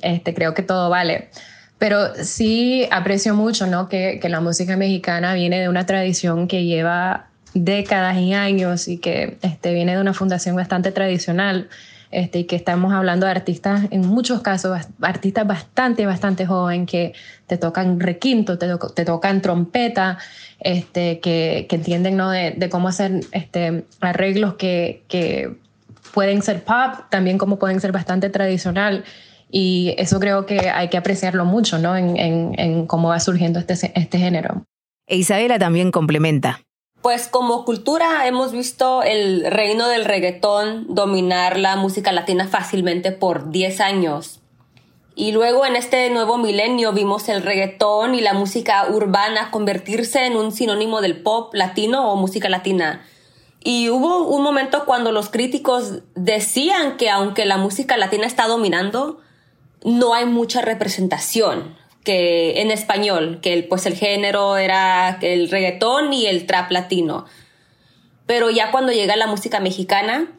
este, 0.00 0.32
creo 0.32 0.54
que 0.54 0.62
todo 0.62 0.88
vale. 0.88 1.28
pero 1.76 2.14
sí 2.14 2.88
aprecio 2.90 3.34
mucho 3.34 3.66
¿no? 3.66 3.90
que, 3.90 4.18
que 4.18 4.30
la 4.30 4.40
música 4.40 4.78
mexicana 4.78 5.34
viene 5.34 5.60
de 5.60 5.68
una 5.68 5.84
tradición 5.84 6.48
que 6.48 6.64
lleva 6.64 7.26
décadas 7.52 8.16
y 8.16 8.32
años 8.32 8.88
y 8.88 8.96
que 8.96 9.36
este, 9.42 9.74
viene 9.74 9.96
de 9.96 10.00
una 10.00 10.14
fundación 10.14 10.56
bastante 10.56 10.92
tradicional 10.92 11.68
este, 12.10 12.40
y 12.40 12.44
que 12.44 12.56
estamos 12.56 12.92
hablando 12.92 13.26
de 13.26 13.32
artistas, 13.32 13.82
en 13.90 14.00
muchos 14.00 14.40
casos, 14.40 14.78
artistas 15.00 15.46
bastante, 15.46 16.06
bastante 16.06 16.46
joven 16.46 16.86
que 16.86 17.12
te 17.46 17.56
tocan 17.56 18.00
requinto, 18.00 18.58
te, 18.58 18.68
te 18.94 19.04
tocan 19.04 19.40
trompeta, 19.42 20.18
este, 20.58 21.20
que, 21.20 21.66
que 21.68 21.76
entienden 21.76 22.16
¿no? 22.16 22.30
de, 22.30 22.68
cómo 22.70 22.88
hacer 22.88 23.20
este, 23.32 23.84
arreglos 24.00 24.54
que, 24.54 25.04
que 25.08 25.54
pueden 26.12 26.42
ser 26.42 26.64
pop, 26.64 27.04
también 27.10 27.38
como 27.38 27.58
pueden 27.58 27.80
ser 27.80 27.92
bastante 27.92 28.28
tradicional. 28.28 29.04
Y 29.52 29.94
eso 29.98 30.20
creo 30.20 30.46
que 30.46 30.70
hay 30.70 30.88
que 30.88 30.96
apreciarlo 30.96 31.44
mucho, 31.44 31.78
¿no? 31.78 31.96
En, 31.96 32.16
en, 32.16 32.54
en 32.56 32.86
cómo 32.86 33.08
va 33.08 33.18
surgiendo 33.18 33.58
este, 33.58 33.74
este 33.94 34.18
género. 34.18 34.64
E 35.08 35.16
Isabela 35.16 35.58
también 35.58 35.90
complementa. 35.90 36.60
Pues 37.02 37.28
como 37.28 37.64
cultura 37.64 38.26
hemos 38.26 38.52
visto 38.52 39.02
el 39.02 39.50
reino 39.50 39.88
del 39.88 40.04
reggaetón 40.04 40.84
dominar 40.94 41.58
la 41.58 41.76
música 41.76 42.12
latina 42.12 42.46
fácilmente 42.46 43.10
por 43.10 43.50
10 43.50 43.80
años. 43.80 44.40
Y 45.14 45.32
luego 45.32 45.64
en 45.64 45.76
este 45.76 46.10
nuevo 46.10 46.36
milenio 46.36 46.92
vimos 46.92 47.30
el 47.30 47.42
reggaetón 47.42 48.14
y 48.14 48.20
la 48.20 48.34
música 48.34 48.86
urbana 48.90 49.50
convertirse 49.50 50.26
en 50.26 50.36
un 50.36 50.52
sinónimo 50.52 51.00
del 51.00 51.22
pop 51.22 51.54
latino 51.54 52.12
o 52.12 52.16
música 52.16 52.50
latina. 52.50 53.02
Y 53.64 53.88
hubo 53.88 54.26
un 54.26 54.42
momento 54.42 54.84
cuando 54.84 55.10
los 55.10 55.30
críticos 55.30 56.00
decían 56.14 56.98
que 56.98 57.08
aunque 57.08 57.46
la 57.46 57.56
música 57.56 57.96
latina 57.96 58.26
está 58.26 58.46
dominando, 58.46 59.20
no 59.84 60.12
hay 60.12 60.26
mucha 60.26 60.60
representación 60.60 61.79
que 62.04 62.60
en 62.60 62.70
español, 62.70 63.40
que 63.42 63.52
el, 63.52 63.64
pues 63.64 63.86
el 63.86 63.94
género 63.94 64.56
era 64.56 65.18
el 65.20 65.50
reggaetón 65.50 66.12
y 66.12 66.26
el 66.26 66.46
trap 66.46 66.70
latino. 66.70 67.26
Pero 68.26 68.50
ya 68.50 68.70
cuando 68.70 68.92
llega 68.92 69.16
la 69.16 69.26
música 69.26 69.60
mexicana, 69.60 70.30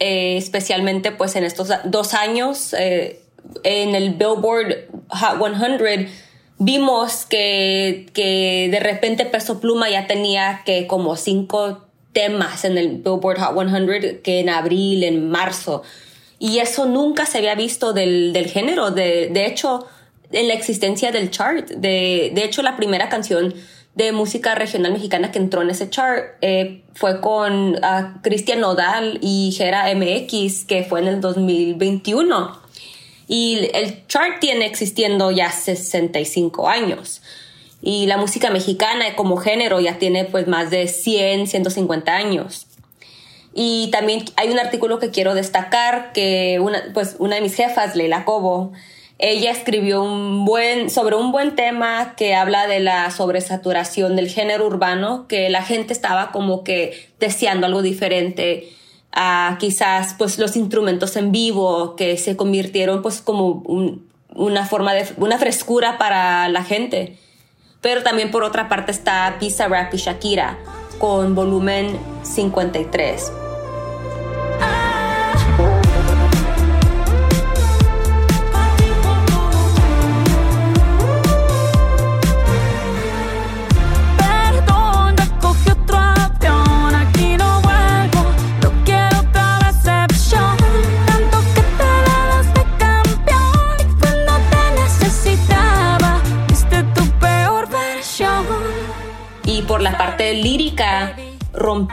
eh, 0.00 0.36
especialmente 0.36 1.12
pues 1.12 1.36
en 1.36 1.44
estos 1.44 1.68
dos 1.84 2.14
años, 2.14 2.74
eh, 2.74 3.20
en 3.62 3.94
el 3.94 4.14
Billboard 4.14 4.88
Hot 5.08 5.78
100, 5.78 6.08
vimos 6.58 7.26
que, 7.26 8.06
que 8.12 8.68
de 8.70 8.80
repente 8.80 9.26
Peso 9.26 9.60
Pluma 9.60 9.90
ya 9.90 10.06
tenía 10.06 10.62
que 10.64 10.86
como 10.86 11.16
cinco 11.16 11.84
temas 12.12 12.64
en 12.64 12.78
el 12.78 12.98
Billboard 12.98 13.38
Hot 13.38 13.68
100 13.68 14.20
que 14.22 14.40
en 14.40 14.48
abril, 14.48 15.04
en 15.04 15.28
marzo. 15.30 15.82
Y 16.38 16.58
eso 16.58 16.86
nunca 16.86 17.26
se 17.26 17.38
había 17.38 17.54
visto 17.54 17.92
del, 17.92 18.32
del 18.32 18.46
género. 18.46 18.90
De, 18.90 19.28
de 19.28 19.46
hecho, 19.46 19.86
en 20.32 20.48
la 20.48 20.54
existencia 20.54 21.12
del 21.12 21.30
chart. 21.30 21.70
De, 21.70 22.32
de 22.34 22.44
hecho, 22.44 22.62
la 22.62 22.76
primera 22.76 23.08
canción 23.08 23.54
de 23.94 24.10
música 24.12 24.54
regional 24.54 24.92
mexicana 24.92 25.30
que 25.30 25.38
entró 25.38 25.62
en 25.62 25.70
ese 25.70 25.88
chart 25.88 26.36
eh, 26.40 26.82
fue 26.94 27.20
con 27.20 27.76
uh, 27.76 28.20
Cristian 28.22 28.60
Nodal 28.60 29.18
y 29.22 29.54
Gera 29.56 29.86
MX, 29.94 30.64
que 30.64 30.84
fue 30.84 31.00
en 31.00 31.08
el 31.08 31.20
2021. 31.20 32.60
Y 33.28 33.70
el 33.72 34.06
chart 34.06 34.40
tiene 34.40 34.66
existiendo 34.66 35.30
ya 35.30 35.50
65 35.50 36.68
años. 36.68 37.22
Y 37.80 38.06
la 38.06 38.16
música 38.16 38.50
mexicana 38.50 39.14
como 39.14 39.36
género 39.36 39.80
ya 39.80 39.98
tiene 39.98 40.24
pues 40.24 40.48
más 40.48 40.70
de 40.70 40.88
100, 40.88 41.46
150 41.46 42.12
años. 42.14 42.66
Y 43.54 43.88
también 43.92 44.24
hay 44.36 44.50
un 44.50 44.58
artículo 44.58 44.98
que 44.98 45.10
quiero 45.10 45.34
destacar 45.34 46.12
que 46.12 46.58
una, 46.60 46.82
pues 46.92 47.16
una 47.20 47.36
de 47.36 47.40
mis 47.40 47.54
jefas, 47.54 47.94
Leila 47.94 48.24
Cobo, 48.24 48.72
ella 49.18 49.52
escribió 49.52 50.02
un 50.02 50.44
buen, 50.44 50.90
sobre 50.90 51.16
un 51.16 51.30
buen 51.30 51.54
tema 51.54 52.14
que 52.16 52.34
habla 52.34 52.66
de 52.66 52.80
la 52.80 53.10
sobresaturación 53.10 54.16
del 54.16 54.28
género 54.28 54.66
urbano, 54.66 55.26
que 55.28 55.48
la 55.50 55.62
gente 55.62 55.92
estaba 55.92 56.32
como 56.32 56.64
que 56.64 57.10
deseando 57.20 57.66
algo 57.66 57.82
diferente 57.82 58.68
a 59.12 59.56
quizás 59.60 60.14
pues 60.18 60.38
los 60.38 60.56
instrumentos 60.56 61.16
en 61.16 61.30
vivo 61.30 61.94
que 61.94 62.16
se 62.16 62.36
convirtieron 62.36 63.00
pues 63.00 63.20
como 63.20 63.62
una 64.34 64.66
forma 64.66 64.92
de 64.92 65.06
una 65.18 65.38
frescura 65.38 65.96
para 65.98 66.48
la 66.48 66.64
gente. 66.64 67.16
Pero 67.80 68.02
también 68.02 68.32
por 68.32 68.42
otra 68.42 68.68
parte 68.68 68.90
está 68.90 69.36
Pizza 69.38 69.68
Rap 69.68 69.94
y 69.94 69.98
Shakira 69.98 70.58
con 70.98 71.34
volumen 71.36 71.96
53. 72.22 73.53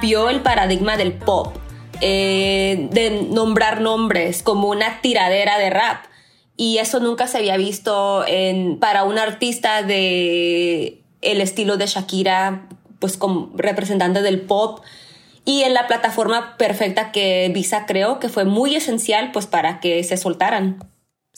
Rompió 0.02 0.30
el 0.30 0.42
paradigma 0.42 0.98
del 0.98 1.14
pop, 1.14 1.56
eh, 2.02 2.88
de 2.92 3.28
nombrar 3.30 3.82
nombres 3.82 4.42
como 4.42 4.68
una 4.70 5.00
tiradera 5.02 5.60
de 5.60 5.70
rap. 5.70 6.06
Y 6.58 6.80
eso 6.80 7.00
nunca 7.00 7.28
se 7.28 7.38
había 7.38 7.56
visto 7.58 8.26
para 8.80 9.04
un 9.04 9.18
artista 9.18 9.84
de 9.84 11.04
el 11.22 11.42
estilo 11.42 11.78
de 11.78 11.86
Shakira, 11.86 12.68
pues 13.00 13.16
como 13.18 13.52
representante 13.56 14.22
del 14.22 14.42
pop. 14.42 14.82
Y 15.46 15.64
en 15.64 15.74
la 15.76 15.88
plataforma 15.88 16.58
perfecta 16.58 17.12
que 17.12 17.52
Visa 17.54 17.86
creó, 17.86 18.20
que 18.20 18.30
fue 18.30 18.46
muy 18.46 18.76
esencial 18.76 19.32
pues 19.32 19.46
para 19.46 19.80
que 19.80 20.04
se 20.04 20.18
soltaran. 20.18 20.91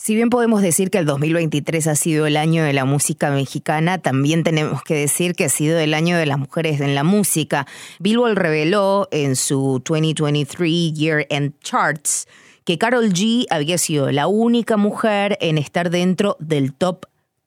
Si 0.04 0.14
bien 0.14 0.28
podemos 0.28 0.60
decir 0.60 0.90
que 0.90 0.98
el 0.98 1.06
2023 1.06 1.86
ha 1.86 1.94
sido 1.94 2.26
el 2.26 2.36
año 2.36 2.62
de 2.62 2.74
la 2.74 2.84
música 2.84 3.30
mexicana, 3.30 3.96
también 3.96 4.44
tenemos 4.44 4.82
que 4.82 4.92
decir 4.96 5.32
que 5.34 5.46
ha 5.46 5.48
sido 5.48 5.78
el 5.78 5.94
año 5.94 6.18
de 6.18 6.26
las 6.26 6.38
mujeres 6.38 6.82
en 6.82 6.94
la 6.94 7.04
música. 7.04 7.66
Billboard 8.00 8.36
reveló 8.36 9.08
en 9.12 9.34
su 9.34 9.82
2023 9.82 10.92
Year 10.92 11.26
End 11.30 11.54
Charts 11.60 12.28
que 12.66 12.76
Carol 12.76 13.14
G 13.14 13.46
había 13.48 13.78
sido 13.78 14.12
la 14.12 14.26
única 14.26 14.76
mujer 14.76 15.38
en 15.40 15.56
estar 15.56 15.88
dentro 15.88 16.36
del 16.38 16.74
top 16.74 17.06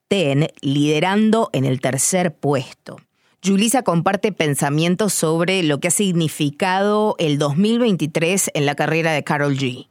10, 0.09 0.49
liderando 0.61 1.51
en 1.53 1.63
el 1.63 1.79
tercer 1.79 2.33
puesto. 2.33 2.97
Julissa 3.45 3.83
comparte 3.83 4.31
pensamientos 4.31 5.13
sobre 5.13 5.61
lo 5.61 5.79
que 5.79 5.89
ha 5.89 5.91
significado 5.91 7.17
el 7.19 7.37
2023 7.37 8.49
en 8.55 8.65
la 8.65 8.73
carrera 8.73 9.11
de 9.11 9.23
Carol 9.23 9.55
G. 9.55 9.85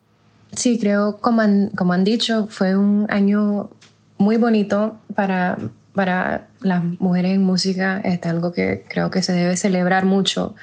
Sí, 0.56 0.78
creo, 0.78 1.18
como 1.18 1.42
han, 1.42 1.68
como 1.70 1.92
han 1.92 2.02
dicho, 2.02 2.48
fue 2.50 2.76
un 2.76 3.06
año 3.10 3.70
muy 4.18 4.38
bonito 4.38 4.98
para, 5.14 5.58
para 5.94 6.48
las 6.60 6.82
mujeres 6.98 7.34
en 7.34 7.44
música. 7.44 8.00
Es 8.02 8.25
algo 8.25 8.52
que 8.52 8.84
creo 8.88 9.10
que 9.10 9.22
se 9.22 9.32
debe 9.32 9.56
celebrar 9.56 10.06
mucho. 10.06 10.54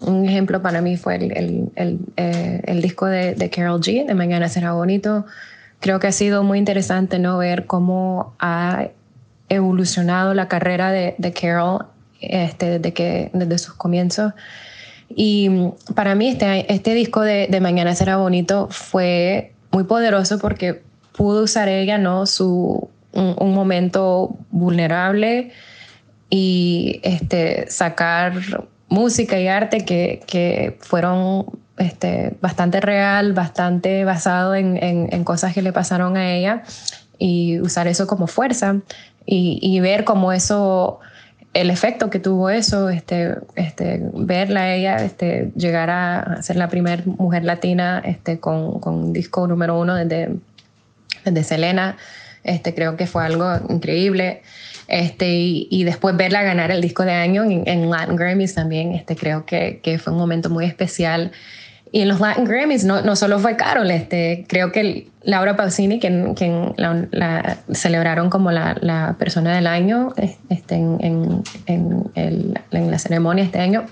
Un 0.00 0.26
ejemplo 0.26 0.62
para 0.62 0.80
mí 0.80 0.96
fue 0.96 1.16
el, 1.16 1.32
el, 1.36 1.72
el, 1.76 2.00
eh, 2.16 2.62
el 2.64 2.82
disco 2.82 3.06
de, 3.06 3.34
de, 3.34 3.50
Carol 3.50 3.80
G, 3.80 4.06
de 4.06 4.14
Mañana 4.14 4.48
será 4.48 4.72
bonito. 4.72 5.26
Creo 5.80 6.00
que 6.00 6.06
ha 6.06 6.12
sido 6.12 6.42
muy 6.42 6.58
interesante 6.58 7.18
¿no? 7.18 7.38
ver 7.38 7.66
cómo 7.66 8.34
ha 8.38 8.88
evolucionado 9.50 10.34
la 10.34 10.48
carrera 10.48 10.90
de, 10.90 11.14
de 11.18 11.32
Carol 11.32 11.86
este, 12.20 12.78
desde, 12.78 12.92
que, 12.94 13.30
desde 13.34 13.58
sus 13.58 13.74
comienzos. 13.74 14.32
Y 15.08 15.50
para 15.94 16.14
mí 16.14 16.28
este, 16.28 16.72
este 16.72 16.94
disco 16.94 17.20
de, 17.20 17.46
de, 17.48 17.60
Mañana 17.60 17.94
será 17.94 18.16
bonito 18.16 18.68
fue 18.70 19.52
muy 19.70 19.84
poderoso 19.84 20.38
porque 20.38 20.82
pudo 21.12 21.44
usar 21.44 21.68
ella 21.68 21.96
¿no? 21.98 22.26
Su, 22.26 22.90
un, 23.12 23.36
un 23.38 23.54
momento 23.54 24.36
vulnerable 24.50 25.52
y 26.28 27.00
este, 27.02 27.70
sacar 27.70 28.34
música 28.88 29.38
y 29.38 29.48
arte 29.48 29.84
que, 29.84 30.22
que 30.26 30.76
fueron 30.80 31.46
este, 31.78 32.36
bastante 32.40 32.80
real, 32.80 33.32
bastante 33.32 34.04
basado 34.04 34.54
en, 34.54 34.82
en, 34.82 35.08
en, 35.12 35.24
cosas 35.24 35.54
que 35.54 35.62
le 35.62 35.72
pasaron 35.72 36.16
a 36.16 36.34
ella 36.34 36.62
y 37.18 37.60
usar 37.60 37.86
eso 37.86 38.06
como 38.06 38.26
fuerza 38.26 38.76
y, 39.24 39.58
y 39.60 39.80
ver 39.80 40.04
cómo 40.04 40.32
eso 40.32 41.00
el 41.54 41.70
efecto 41.70 42.10
que 42.10 42.18
tuvo 42.18 42.50
eso, 42.50 42.90
este, 42.90 43.34
este, 43.54 44.00
verla 44.12 44.74
ella 44.74 44.96
este, 44.96 45.52
llegar 45.56 45.88
a 45.90 46.42
ser 46.42 46.56
la 46.56 46.68
primera 46.68 47.02
mujer 47.06 47.44
latina 47.44 48.02
este, 48.04 48.38
con, 48.40 48.78
con 48.80 49.12
disco 49.12 49.46
número 49.46 49.78
uno 49.78 49.94
desde, 49.94 50.36
desde 51.24 51.44
Selena, 51.44 51.96
este, 52.44 52.74
creo 52.74 52.96
que 52.96 53.06
fue 53.06 53.24
algo 53.24 53.46
increíble. 53.68 54.42
Este, 54.88 55.34
y, 55.34 55.66
y, 55.70 55.82
después 55.82 56.16
verla 56.16 56.44
ganar 56.44 56.70
el 56.70 56.80
disco 56.80 57.04
de 57.04 57.12
año 57.12 57.42
en, 57.42 57.66
en 57.66 57.90
Latin 57.90 58.14
Grammys 58.14 58.54
también, 58.54 58.92
este, 58.92 59.16
creo 59.16 59.44
que, 59.44 59.80
que, 59.82 59.98
fue 59.98 60.12
un 60.12 60.18
momento 60.18 60.48
muy 60.48 60.64
especial. 60.64 61.32
Y 61.92 62.02
en 62.02 62.08
los 62.08 62.20
Latin 62.20 62.44
Grammys 62.44 62.84
no, 62.84 63.02
no 63.02 63.16
solo 63.16 63.38
fue 63.38 63.56
Carol, 63.56 63.90
este, 63.90 64.44
creo 64.48 64.72
que 64.72 65.08
Laura 65.22 65.56
Pausini, 65.56 66.00
quien, 66.00 66.34
quien 66.34 66.74
la, 66.76 67.58
celebraron 67.72 68.28
como 68.30 68.50
la, 68.50 68.76
la, 68.80 69.16
persona 69.18 69.54
del 69.54 69.66
año 69.66 70.12
este, 70.48 70.74
en, 70.74 70.98
en, 71.66 72.04
el, 72.14 72.60
en, 72.70 72.90
la 72.90 72.98
ceremonia 72.98 73.44
este 73.44 73.60
año, 73.60 73.86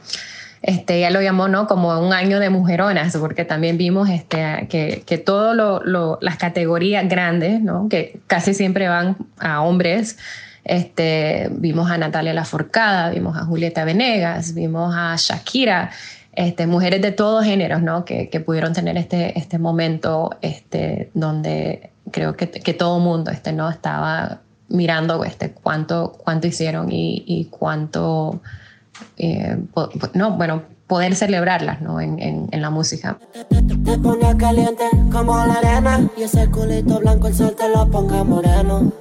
este, 0.63 0.97
ella 0.97 1.11
lo 1.11 1.21
llamó 1.21 1.49
¿no? 1.49 1.67
como 1.67 1.99
un 2.01 2.13
año 2.13 2.41
de 2.41 2.51
mujeronas, 2.51 3.17
porque 3.17 3.45
también 3.45 3.79
vimos 3.79 4.09
este, 4.09 4.67
que, 4.71 5.03
que 5.07 5.19
todas 5.19 5.57
las 6.21 6.37
categorías 6.37 7.09
grandes, 7.09 7.61
¿no? 7.61 7.89
que 7.89 8.21
casi 8.27 8.55
siempre 8.55 8.89
van 8.89 9.17
a 9.39 9.63
hombres, 9.63 10.19
este, 10.65 11.49
vimos 11.53 11.91
a 11.91 11.99
Natalia 11.99 12.33
Laforcada, 12.33 13.11
vimos 13.11 13.37
a 13.37 13.45
Julieta 13.45 13.85
Venegas, 13.85 14.55
vimos 14.55 14.95
a 14.97 15.15
Shakira, 15.17 15.91
este, 16.37 16.67
mujeres 16.67 17.03
de 17.03 17.13
todos 17.13 17.45
géneros, 17.45 17.83
¿no? 17.83 18.05
Que, 18.05 18.29
que, 18.29 18.41
pudieron 18.41 18.73
tener 18.73 18.97
este, 18.97 19.39
este 19.39 19.59
momento 19.59 20.31
este, 20.41 21.11
donde 21.15 21.91
creo 22.11 22.37
que, 22.37 22.51
que 22.51 22.75
todo 22.75 22.99
mundo 23.01 23.31
este, 23.31 23.53
¿no? 23.53 23.71
estaba 23.71 24.41
mirando 24.69 25.25
este, 25.25 25.51
cuánto, 25.51 26.13
cuánto 26.19 26.47
hicieron 26.47 26.91
y, 26.91 27.25
y 27.27 27.47
cuánto, 27.47 28.41
eh, 29.17 29.59
no, 30.15 30.33
bueno, 30.33 30.63
poder 30.87 31.15
celebrarlas 31.15 31.81
¿no? 31.81 32.01
en, 32.01 32.19
en, 32.21 32.49
en 32.51 32.63
la 32.63 32.71
música. 32.71 33.19
Te 33.85 33.99
ponía 33.99 34.37
caliente 34.37 34.85
como 35.13 35.37
la 35.37 35.55
arena 35.55 36.09
y 36.17 36.23
ese 36.23 36.51
culito 36.51 36.99
blanco 37.01 37.29
el 37.29 37.35
sol 37.35 37.55
te 37.57 37.69
lo 37.69 37.91
ponga 37.91 38.25
moreno. 38.25 38.93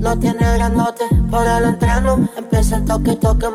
Lo 0.00 0.16
tiene 0.16 0.44
grandote 0.54 1.04
por 1.30 1.44
el 1.46 1.64
entreno, 1.64 2.28
empieza 2.36 2.76
el 2.76 2.84
toque 2.84 3.16
toque. 3.16 3.46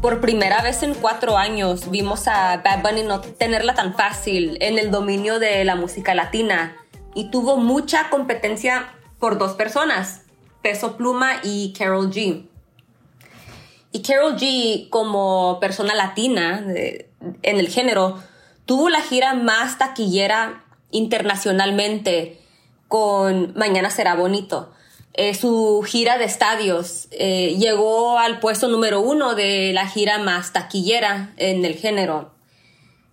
Por 0.00 0.20
primera 0.20 0.62
vez 0.62 0.82
en 0.82 0.94
cuatro 0.94 1.36
años 1.36 1.90
vimos 1.90 2.28
a 2.28 2.58
Bad 2.58 2.82
Bunny 2.82 3.02
no 3.02 3.20
tenerla 3.20 3.74
tan 3.74 3.94
fácil 3.94 4.56
en 4.60 4.78
el 4.78 4.90
dominio 4.90 5.38
de 5.38 5.64
la 5.64 5.74
música 5.74 6.14
latina. 6.14 6.76
Y 7.14 7.30
tuvo 7.30 7.56
mucha 7.56 8.10
competencia 8.10 8.94
por 9.18 9.38
dos 9.38 9.54
personas, 9.54 10.22
Peso 10.62 10.96
Pluma 10.96 11.40
y 11.42 11.72
Carol 11.76 12.10
G. 12.10 12.46
Y 13.90 14.02
Carol 14.02 14.36
G, 14.36 14.88
como 14.90 15.58
persona 15.60 15.94
latina 15.94 16.64
en 16.68 17.58
el 17.58 17.68
género, 17.68 18.22
tuvo 18.66 18.88
la 18.88 19.00
gira 19.00 19.34
más 19.34 19.78
taquillera 19.78 20.64
internacionalmente 20.90 22.38
con 22.88 23.52
Mañana 23.54 23.90
será 23.90 24.14
bonito. 24.14 24.70
Eh, 25.14 25.34
su 25.34 25.82
gira 25.86 26.16
de 26.16 26.24
estadios 26.24 27.08
eh, 27.10 27.56
llegó 27.58 28.18
al 28.18 28.40
puesto 28.40 28.68
número 28.68 29.00
uno 29.00 29.34
de 29.34 29.72
la 29.72 29.86
gira 29.88 30.18
más 30.18 30.52
taquillera 30.52 31.32
en 31.36 31.64
el 31.64 31.74
género. 31.74 32.30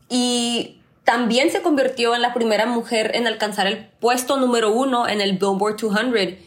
Y 0.09 0.77
también 1.03 1.51
se 1.51 1.61
convirtió 1.61 2.15
en 2.15 2.21
la 2.21 2.33
primera 2.33 2.65
mujer 2.65 3.11
en 3.15 3.27
alcanzar 3.27 3.67
el 3.67 3.85
puesto 3.99 4.37
número 4.37 4.71
uno 4.71 5.07
en 5.07 5.21
el 5.21 5.33
Billboard 5.33 5.77
200. 5.77 6.39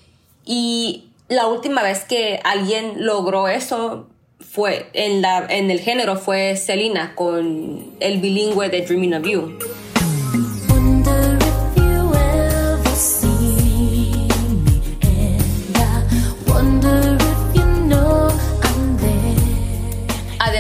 Y 0.45 1.09
la 1.29 1.47
última 1.47 1.83
vez 1.83 2.05
que 2.05 2.41
alguien 2.45 3.05
logró 3.05 3.49
eso 3.49 4.09
fue 4.41 4.89
en, 4.93 5.23
la, 5.23 5.47
en 5.49 5.71
el 5.71 5.81
género 5.81 6.17
fue 6.17 6.57
Selena 6.57 7.15
con 7.15 7.95
el 8.01 8.19
bilingüe 8.19 8.69
de 8.69 8.83
Dreaming 8.83 9.15
of 9.15 9.27
You. 9.27 9.59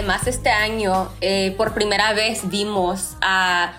Además, 0.09 0.27
este 0.27 0.49
año, 0.49 1.12
eh, 1.21 1.53
por 1.59 1.75
primera 1.75 2.15
vez 2.15 2.49
vimos 2.49 3.19
a 3.21 3.75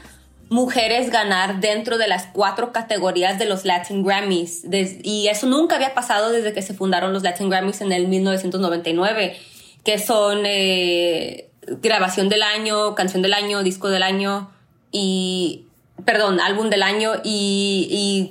mujeres 0.50 1.10
ganar 1.10 1.60
dentro 1.60 1.98
de 1.98 2.08
las 2.08 2.28
cuatro 2.28 2.72
categorías 2.72 3.40
de 3.40 3.46
los 3.46 3.66
Latin 3.66 4.04
Grammys. 4.04 4.64
y 5.02 5.28
eso 5.28 5.48
nunca 5.48 5.78
había 5.78 5.96
pasado 5.96 6.30
desde 6.30 6.54
que 6.54 6.62
se 6.62 6.76
fundaron 6.76 7.14
los 7.14 7.24
Latin 7.24 7.50
Grammys 7.50 7.82
en 7.82 7.92
el 7.92 8.08
1999, 8.08 9.38
que 9.84 9.98
son 9.98 10.44
eh, 10.46 11.50
grabación 11.82 12.30
del 12.30 12.44
año, 12.44 12.94
canción 12.94 13.24
del 13.24 13.34
año, 13.34 13.64
disco 13.64 13.90
del 13.90 14.04
año 14.04 14.52
y, 14.92 15.66
perdón, 16.06 16.40
álbum 16.40 16.70
del 16.70 16.84
año 16.84 17.14
y, 17.24 17.88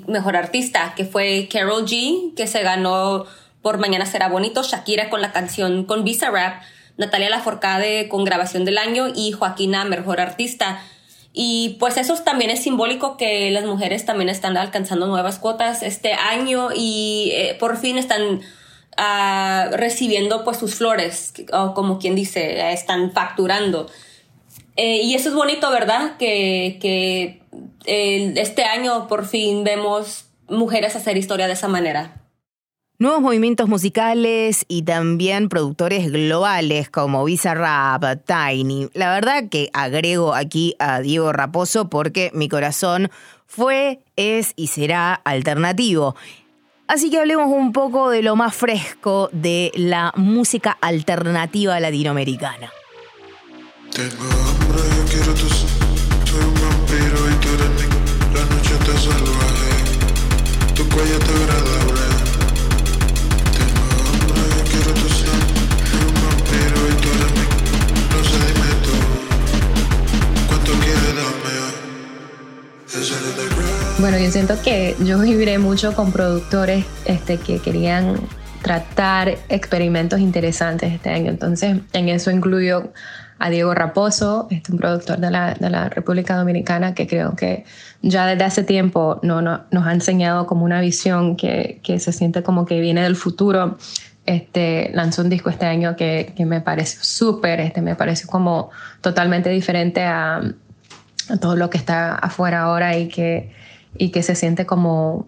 y 0.07 0.09
mejor 0.09 0.37
artista, 0.37 0.95
que 0.97 1.05
fue 1.05 1.49
Carol 1.53 1.85
G, 1.85 2.33
que 2.37 2.47
se 2.47 2.63
ganó 2.63 3.27
por 3.61 3.79
Mañana 3.79 4.07
será 4.07 4.29
bonito, 4.29 4.63
Shakira 4.63 5.11
con 5.11 5.21
la 5.21 5.33
canción 5.33 5.83
con 5.83 6.05
Visa 6.05 6.31
Rap 6.31 6.63
Natalia 6.99 7.31
Laforcade 7.31 8.09
con 8.09 8.25
grabación 8.25 8.65
del 8.67 8.77
año 8.77 9.07
y 9.15 9.33
Joaquina 9.33 9.85
Mejor 9.85 10.21
Artista. 10.21 10.83
Y 11.33 11.77
pues 11.79 11.97
eso 11.97 12.15
también 12.17 12.51
es 12.51 12.63
simbólico 12.63 13.17
que 13.17 13.51
las 13.51 13.65
mujeres 13.65 14.05
también 14.05 14.29
están 14.29 14.57
alcanzando 14.57 15.07
nuevas 15.07 15.39
cuotas 15.39 15.83
este 15.83 16.13
año 16.13 16.71
y 16.75 17.31
eh, 17.33 17.57
por 17.61 17.77
fin 17.77 17.97
están 17.97 18.41
ah, 18.97 19.69
recibiendo 19.73 20.43
pues 20.45 20.57
sus 20.57 20.75
flores, 20.75 21.33
como 21.75 21.99
quien 22.01 22.17
dice, 22.17 22.73
están 22.73 23.13
facturando. 23.13 23.89
Eh, 24.77 25.03
y 25.03 25.15
eso 25.15 25.29
es 25.29 25.35
bonito, 25.35 25.71
¿verdad? 25.71 26.17
Que, 26.19 26.79
que 26.81 27.43
este 27.87 28.65
año 28.65 29.07
por 29.07 29.27
fin 29.27 29.65
vemos 29.65 30.27
mujeres 30.49 30.97
hacer 30.97 31.17
historia 31.17 31.47
de 31.47 31.53
esa 31.53 31.69
manera. 31.69 32.23
Nuevos 33.01 33.21
movimientos 33.21 33.69
musicales 33.69 34.65
y 34.67 34.83
también 34.83 35.49
productores 35.49 36.11
globales 36.11 36.91
como 36.91 37.25
Bizarrap, 37.25 38.03
Tiny. 38.27 38.89
La 38.93 39.15
verdad 39.15 39.45
que 39.49 39.71
agrego 39.73 40.35
aquí 40.35 40.75
a 40.81 40.99
Diego 40.99 41.33
Raposo 41.33 41.89
porque 41.89 42.33
mi 42.35 42.49
corazón 42.49 43.09
fue, 43.47 44.01
es 44.17 44.53
y 44.57 44.67
será 44.67 45.15
alternativo. 45.15 46.17
Así 46.89 47.09
que 47.09 47.21
hablemos 47.21 47.47
un 47.53 47.73
poco 47.73 48.11
de 48.11 48.23
lo 48.23 48.35
más 48.35 48.57
fresco 48.57 49.31
de 49.31 49.71
la 49.77 50.13
música 50.17 50.77
alternativa 50.81 51.79
latinoamericana. 51.79 52.73
Tengo 53.95 54.25
hambre, 54.25 54.83
quiero 55.09 55.35
tu 55.35 55.49
Soy 55.49 56.41
un 56.41 56.55
vampiro 56.55 57.31
y 57.31 57.35
tú 57.37 57.49
eres. 57.55 57.89
La 58.35 58.45
noche 58.57 58.75
está 58.75 58.99
salvaje. 58.99 60.75
Tu 60.75 60.89
cuello 60.89 61.15
está 61.15 61.33
agradable. 61.33 62.08
Bueno, 73.99 74.19
yo 74.19 74.31
siento 74.31 74.55
que 74.63 74.97
yo 75.05 75.19
viviré 75.19 75.59
mucho 75.59 75.95
con 75.95 76.13
productores 76.13 76.85
este, 77.05 77.39
que 77.39 77.59
querían 77.59 78.17
tratar 78.63 79.39
experimentos 79.49 80.21
interesantes 80.21 80.93
este 80.93 81.11
año. 81.11 81.31
Entonces, 81.31 81.79
en 81.93 82.09
eso 82.09 82.31
incluyo 82.31 82.93
a 83.39 83.51
Diego 83.51 83.73
Raposo, 83.75 84.49
este, 84.51 84.73
un 84.73 84.79
productor 84.79 85.19
de 85.19 85.31
la, 85.31 85.55
de 85.55 85.71
la 85.71 85.89
República 85.89 86.37
Dominicana 86.37 86.95
que 86.95 87.07
creo 87.07 87.37
que 87.37 87.65
ya 88.03 88.27
desde 88.27 88.45
hace 88.45 88.65
tiempo 88.65 89.21
no, 89.23 89.43
no, 89.43 89.65
nos 89.71 89.87
ha 89.87 89.93
enseñado 89.93 90.47
como 90.47 90.65
una 90.65 90.81
visión 90.81 91.37
que, 91.37 91.81
que, 91.85 92.01
se 92.01 92.13
siente 92.13 92.43
como 92.43 92.67
que 92.67 92.81
viene 92.81 93.03
del 93.03 93.17
futuro. 93.17 93.79
Este, 94.27 94.91
lanzó 94.93 95.23
un 95.23 95.31
disco 95.31 95.51
este 95.51 95.67
año 95.67 95.97
que, 95.97 96.35
que 96.37 96.45
me 96.45 96.61
pareció 96.61 97.03
súper, 97.03 97.61
este, 97.61 97.81
me 97.81 97.95
pareció 97.95 98.29
como 98.29 98.71
totalmente 99.01 99.49
diferente 99.51 100.03
a 100.03 100.43
todo 101.41 101.57
lo 101.57 101.71
que 101.71 101.79
está 101.79 102.15
afuera 102.15 102.63
ahora 102.63 102.97
y 102.97 103.09
que 103.09 103.53
y 103.97 104.11
que 104.11 104.23
se 104.23 104.35
siente 104.35 104.67
como 104.67 105.27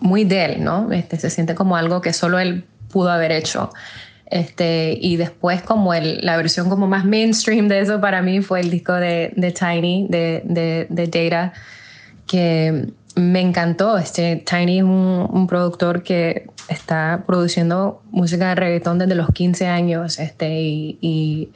muy 0.00 0.24
de 0.24 0.44
él, 0.44 0.64
¿no? 0.64 0.90
Este, 0.92 1.18
se 1.18 1.30
siente 1.30 1.54
como 1.54 1.76
algo 1.76 2.00
que 2.00 2.12
solo 2.12 2.38
él 2.38 2.64
pudo 2.90 3.10
haber 3.10 3.32
hecho. 3.32 3.70
Este, 4.26 4.96
y 5.00 5.16
después 5.16 5.62
como 5.62 5.92
el, 5.92 6.20
la 6.24 6.36
versión 6.36 6.68
como 6.68 6.86
más 6.86 7.04
mainstream 7.04 7.66
de 7.66 7.80
eso 7.80 8.00
para 8.00 8.22
mí 8.22 8.40
fue 8.42 8.60
el 8.60 8.70
disco 8.70 8.92
de, 8.92 9.32
de 9.36 9.50
Tiny, 9.50 10.06
de, 10.08 10.42
de, 10.44 10.86
de, 10.88 11.06
Data, 11.08 11.52
que 12.26 12.92
me 13.16 13.40
encantó. 13.40 13.98
Este, 13.98 14.36
Tiny 14.36 14.78
es 14.78 14.84
un, 14.84 15.28
un, 15.30 15.46
productor 15.48 16.02
que 16.04 16.46
está 16.68 17.24
produciendo 17.26 18.02
música 18.10 18.50
de 18.50 18.54
reggaetón 18.54 18.98
desde 18.98 19.16
los 19.16 19.30
15 19.30 19.66
años 19.66 20.20
este, 20.20 20.60
y, 20.60 20.98
y 21.00 21.50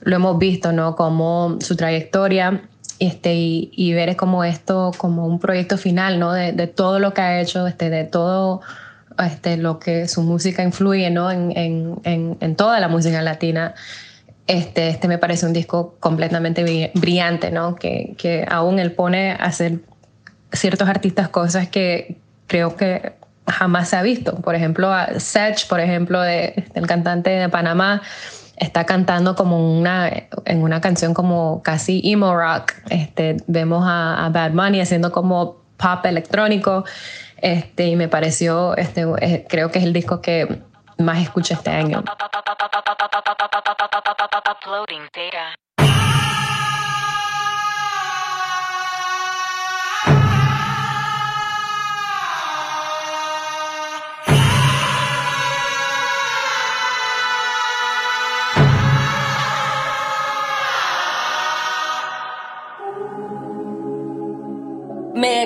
lo 0.00 0.16
hemos 0.16 0.38
visto, 0.38 0.72
¿no? 0.72 0.96
Como 0.96 1.58
su 1.60 1.76
trayectoria 1.76 2.62
este, 2.98 3.34
y, 3.34 3.70
y, 3.74 3.92
ver 3.94 4.16
como 4.16 4.44
esto 4.44 4.92
como 4.96 5.26
un 5.26 5.38
proyecto 5.38 5.78
final, 5.78 6.18
¿no? 6.18 6.32
De, 6.32 6.66
todo 6.66 6.98
lo 6.98 7.14
que 7.14 7.20
ha 7.20 7.40
hecho, 7.40 7.66
este, 7.66 7.90
de 7.90 8.04
todo 8.04 8.60
este, 9.18 9.56
lo 9.56 9.78
que 9.78 10.08
su 10.08 10.22
música 10.22 10.62
influye, 10.62 11.10
¿no? 11.10 11.30
En, 11.30 11.52
en, 11.56 12.36
en, 12.40 12.56
toda 12.56 12.80
la 12.80 12.88
música 12.88 13.22
latina. 13.22 13.74
Este, 14.46 14.88
este 14.88 15.08
me 15.08 15.18
parece 15.18 15.46
un 15.46 15.52
disco 15.52 15.96
completamente 16.00 16.90
brillante, 16.94 17.50
¿no? 17.50 17.74
Que, 17.76 18.14
que 18.16 18.46
aún 18.50 18.78
él 18.78 18.92
pone 18.92 19.32
a 19.32 19.36
hacer 19.36 19.80
ciertos 20.52 20.88
artistas 20.88 21.28
cosas 21.28 21.68
que 21.68 22.16
creo 22.46 22.76
que 22.76 23.12
jamás 23.46 23.90
se 23.90 23.96
ha 23.96 24.02
visto. 24.02 24.36
Por 24.36 24.54
ejemplo, 24.54 24.90
Sech, 25.18 25.66
por 25.68 25.80
ejemplo, 25.80 26.20
de, 26.20 26.64
el 26.74 26.86
cantante 26.86 27.30
de 27.30 27.48
Panamá, 27.48 28.02
está 28.58 28.84
cantando 28.84 29.34
como 29.34 29.78
una, 29.78 30.10
en 30.44 30.62
una 30.62 30.80
canción 30.80 31.14
como 31.14 31.62
casi 31.62 32.00
emo 32.04 32.34
rock. 32.34 32.72
Este, 32.90 33.36
vemos 33.46 33.84
a, 33.86 34.28
Bad 34.32 34.52
Bunny 34.52 34.80
haciendo 34.80 35.12
como 35.12 35.62
pop 35.76 36.04
electrónico. 36.04 36.84
Este, 37.36 37.86
y 37.86 37.96
me 37.96 38.08
pareció, 38.08 38.76
este, 38.76 39.06
eh, 39.20 39.46
creo 39.48 39.70
que 39.70 39.78
es 39.78 39.84
el 39.84 39.92
disco 39.92 40.20
que 40.20 40.62
más 40.98 41.18
escuché 41.18 41.54
este 41.54 41.70
año. 41.70 42.02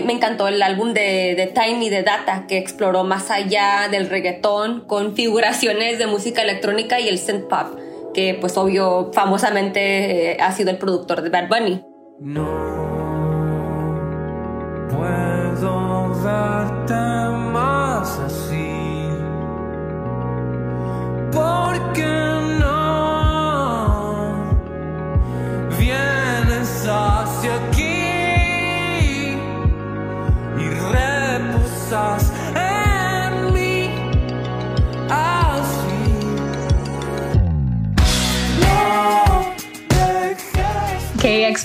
Me, 0.00 0.12
encantó 0.12 0.48
el 0.48 0.62
álbum 0.62 0.92
de, 0.92 1.34
de, 1.36 1.46
Tiny 1.46 1.90
de 1.90 2.02
Data, 2.02 2.46
que 2.48 2.58
exploró 2.58 3.04
más 3.04 3.30
allá 3.30 3.88
del 3.90 4.08
reggaetón 4.08 4.86
con 4.86 5.14
figuraciones 5.14 5.98
de 5.98 6.06
música 6.06 6.42
electrónica 6.42 7.00
y 7.00 7.08
el 7.08 7.18
synth 7.18 7.48
pop, 7.48 7.78
que 8.14 8.36
pues 8.40 8.56
obvio 8.56 9.10
famosamente 9.12 10.32
eh, 10.32 10.36
ha 10.40 10.52
sido 10.52 10.70
el 10.70 10.78
productor 10.78 11.22
de 11.22 11.30
Bad 11.30 11.48
Bunny. 11.48 12.81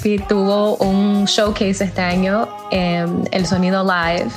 KXP 0.07 0.27
tuvo 0.27 0.77
un 0.77 1.25
showcase 1.25 1.83
este 1.83 2.01
año, 2.01 2.47
em, 2.71 3.23
El 3.31 3.45
Sonido 3.45 3.83
Live, 3.83 4.29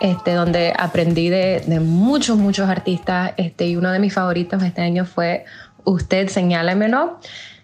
este, 0.00 0.34
donde 0.34 0.72
aprendí 0.76 1.28
de, 1.28 1.62
de, 1.66 1.80
muchos, 1.80 2.36
muchos 2.36 2.68
artistas, 2.68 3.32
este, 3.36 3.66
y 3.66 3.76
uno 3.76 3.92
de 3.92 3.98
mis 4.00 4.12
favoritos 4.12 4.62
este 4.62 4.82
año 4.82 5.04
fue 5.04 5.44
Usted 5.84 6.28
Señálemelo 6.28 7.18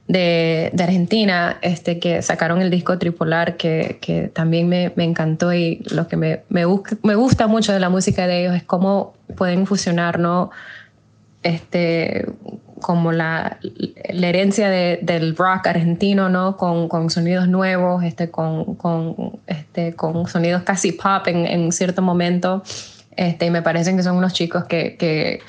de, 0.06 0.70
de, 0.72 0.84
Argentina, 0.84 1.58
este, 1.62 1.98
que 1.98 2.22
sacaron 2.22 2.62
el 2.62 2.70
disco 2.70 2.96
Tripolar, 2.98 3.56
que, 3.56 3.98
que 4.00 4.28
también 4.28 4.68
me, 4.68 4.92
me, 4.94 5.04
encantó 5.04 5.52
y 5.52 5.82
lo 5.90 6.06
que 6.06 6.16
me, 6.16 6.42
me, 6.48 6.64
me, 7.02 7.14
gusta 7.14 7.46
mucho 7.48 7.72
de 7.72 7.80
la 7.80 7.88
música 7.88 8.26
de 8.26 8.42
ellos 8.42 8.54
es 8.54 8.62
cómo 8.62 9.14
pueden 9.36 9.66
fusionar, 9.66 10.18
¿no? 10.18 10.50
Este, 11.42 12.26
como 12.80 13.12
la, 13.12 13.58
la 14.10 14.26
herencia 14.28 14.68
de, 14.68 14.98
del 15.02 15.36
rock 15.36 15.66
argentino, 15.66 16.28
¿no? 16.28 16.56
Con, 16.56 16.88
con 16.88 17.10
sonidos 17.10 17.48
nuevos, 17.48 18.02
este, 18.04 18.30
con, 18.30 18.74
con, 18.76 19.40
este, 19.46 19.94
con 19.94 20.26
sonidos 20.26 20.62
casi 20.62 20.92
pop 20.92 21.26
en, 21.26 21.46
en 21.46 21.72
cierto 21.72 22.02
momento. 22.02 22.62
Este, 23.16 23.46
y 23.46 23.50
me 23.50 23.62
parecen 23.62 23.96
que 23.96 24.02
son 24.02 24.16
unos 24.16 24.32
chicos 24.32 24.64
que, 24.64 24.96
que 24.96 25.40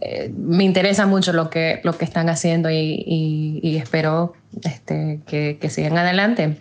eh, 0.00 0.30
me 0.36 0.64
interesa 0.64 1.06
mucho 1.06 1.32
lo 1.32 1.50
que, 1.50 1.80
lo 1.82 1.96
que 1.96 2.04
están 2.04 2.28
haciendo 2.28 2.70
y, 2.70 3.76
espero 3.80 4.34
este, 4.62 5.20
que, 5.26 5.58
que, 5.60 5.70
sigan 5.70 5.98
adelante. 5.98 6.60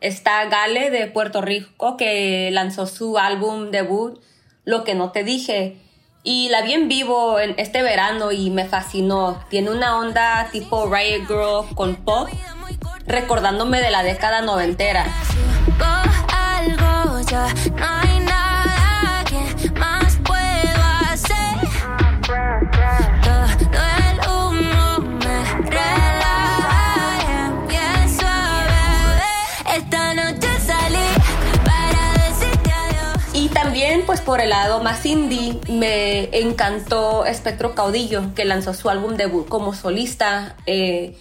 Está 0.00 0.44
Gale 0.46 0.90
de 0.90 1.06
Puerto 1.06 1.40
Rico 1.40 1.96
que 1.96 2.50
lanzó 2.52 2.86
su 2.86 3.18
álbum 3.18 3.70
debut, 3.70 4.20
Lo 4.64 4.84
que 4.84 4.94
no 4.94 5.12
te 5.12 5.24
dije. 5.24 5.76
Y 6.26 6.48
la 6.48 6.62
vi 6.62 6.72
en 6.72 6.88
vivo 6.88 7.38
en 7.38 7.54
este 7.58 7.82
verano 7.82 8.32
y 8.32 8.48
me 8.48 8.64
fascinó. 8.64 9.44
Tiene 9.50 9.70
una 9.70 9.98
onda 9.98 10.48
tipo 10.50 10.86
Riot 10.86 11.26
Girl 11.28 11.74
con 11.74 11.96
pop, 11.96 12.30
recordándome 13.06 13.82
de 13.82 13.90
la 13.90 14.02
década 14.02 14.40
noventera. 14.40 15.04
Pues 34.14 34.24
por 34.24 34.40
el 34.40 34.50
lado 34.50 34.80
más 34.80 35.04
indie, 35.06 35.58
me 35.68 36.28
encantó 36.38 37.24
Espectro 37.24 37.74
Caudillo, 37.74 38.32
que 38.36 38.44
lanzó 38.44 38.72
su 38.72 38.88
álbum 38.88 39.16
debut 39.16 39.48
como 39.48 39.74
solista, 39.74 40.54
eh, 40.66 41.16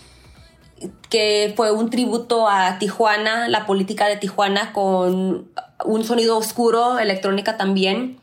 que 1.09 1.55
fue 1.57 1.71
un 1.71 1.89
tributo 1.89 2.47
a 2.47 2.77
Tijuana, 2.77 3.47
la 3.47 3.65
política 3.65 4.05
de 4.05 4.17
Tijuana, 4.17 4.73
con 4.73 5.49
un 5.83 6.03
sonido 6.03 6.37
oscuro, 6.37 6.99
electrónica 6.99 7.57
también. 7.57 8.19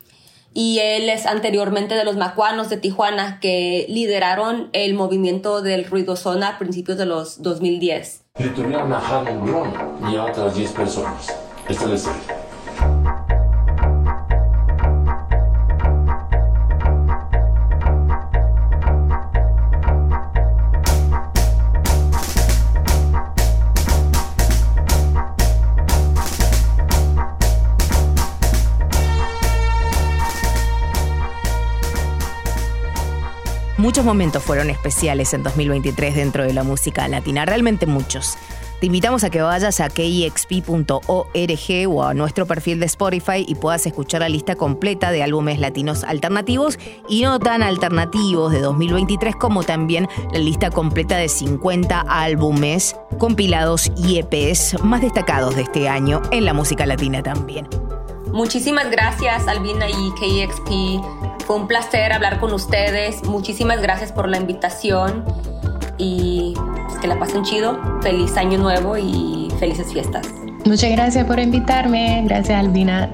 Y 0.55 0.79
él 0.79 1.09
es 1.09 1.27
anteriormente 1.27 1.97
de 1.97 2.05
los 2.05 2.17
macuanos 2.17 2.69
de 2.69 2.77
Tijuana, 2.77 3.41
que 3.41 3.87
lideraron 3.89 4.71
el 4.73 4.95
movimiento 4.95 5.63
del 5.63 5.85
ruido 5.85 6.15
zona 6.15 6.51
a 6.51 6.59
principios 6.59 6.97
de 6.97 7.07
los 7.07 7.43
2010. 7.43 8.23
y 10.13 10.17
a 10.17 10.25
otras 10.27 10.55
10 10.55 10.71
personas. 10.71 11.35
Esta 11.69 11.93
es 11.93 12.09
Muchos 33.91 34.05
momentos 34.05 34.45
fueron 34.45 34.71
especiales 34.71 35.35
en 35.35 35.43
2023 35.43 36.15
dentro 36.15 36.45
de 36.45 36.53
la 36.53 36.63
música 36.63 37.09
latina, 37.09 37.45
realmente 37.45 37.87
muchos. 37.87 38.39
Te 38.79 38.87
invitamos 38.87 39.25
a 39.25 39.31
que 39.31 39.43
vayas 39.43 39.81
a 39.81 39.89
kixp.org 39.89 41.09
o 41.89 42.05
a 42.05 42.15
nuestro 42.15 42.47
perfil 42.47 42.79
de 42.79 42.87
Spotify 42.87 43.45
y 43.45 43.57
puedas 43.57 43.85
escuchar 43.87 44.21
la 44.21 44.29
lista 44.29 44.55
completa 44.55 45.11
de 45.11 45.25
álbumes 45.25 45.59
latinos 45.59 46.05
alternativos 46.05 46.79
y 47.09 47.23
no 47.23 47.41
tan 47.41 47.65
alternativos 47.65 48.53
de 48.53 48.61
2023, 48.61 49.35
como 49.35 49.65
también 49.65 50.07
la 50.33 50.39
lista 50.39 50.71
completa 50.71 51.17
de 51.17 51.29
50 51.29 52.03
álbumes 52.03 52.95
compilados 53.19 53.91
y 53.97 54.19
EPs 54.19 54.85
más 54.85 55.01
destacados 55.01 55.57
de 55.57 55.63
este 55.63 55.89
año 55.89 56.23
en 56.31 56.45
la 56.45 56.55
música 56.55 56.87
latina 56.87 57.25
también. 57.25 57.67
Muchísimas 58.29 58.89
gracias, 58.89 59.49
Albina 59.49 59.87
y 59.91 60.13
KXP 60.13 61.30
fue 61.51 61.59
un 61.59 61.67
placer 61.67 62.13
hablar 62.13 62.39
con 62.39 62.53
ustedes. 62.53 63.25
Muchísimas 63.25 63.83
gracias 63.83 64.13
por 64.13 64.29
la 64.29 64.37
invitación 64.37 65.25
y 65.99 66.55
pues, 66.55 66.97
que 67.01 67.09
la 67.09 67.19
pasen 67.19 67.43
chido. 67.43 67.77
Feliz 68.03 68.37
año 68.37 68.57
nuevo 68.57 68.97
y 68.97 69.49
felices 69.59 69.93
fiestas. 69.93 70.29
Muchas 70.65 70.93
gracias 70.93 71.27
por 71.27 71.41
invitarme. 71.41 72.23
Gracias, 72.25 72.57
Albina. 72.57 73.11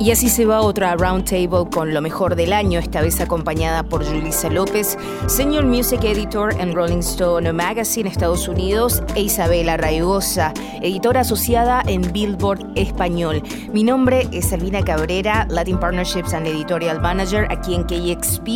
Y 0.00 0.12
así 0.12 0.30
se 0.30 0.46
va 0.46 0.62
otra 0.62 0.96
Roundtable 0.96 1.68
con 1.70 1.92
lo 1.92 2.00
mejor 2.00 2.34
del 2.34 2.54
año, 2.54 2.78
esta 2.78 3.02
vez 3.02 3.20
acompañada 3.20 3.82
por 3.82 4.02
Julissa 4.02 4.48
López, 4.48 4.96
Senior 5.26 5.66
Music 5.66 6.02
Editor 6.02 6.58
en 6.58 6.74
Rolling 6.74 7.00
Stone 7.00 7.52
Magazine 7.52 8.08
Estados 8.08 8.48
Unidos, 8.48 9.02
e 9.14 9.20
Isabela 9.20 9.76
Raigosa, 9.76 10.54
editora 10.80 11.20
asociada 11.20 11.82
en 11.86 12.00
Billboard 12.14 12.66
Español. 12.76 13.42
Mi 13.74 13.84
nombre 13.84 14.26
es 14.32 14.50
Albina 14.54 14.80
Cabrera, 14.80 15.46
Latin 15.50 15.78
Partnerships 15.78 16.32
and 16.32 16.46
Editorial 16.46 17.02
Manager 17.02 17.46
aquí 17.50 17.74
en 17.74 17.84
KXP 17.84 18.48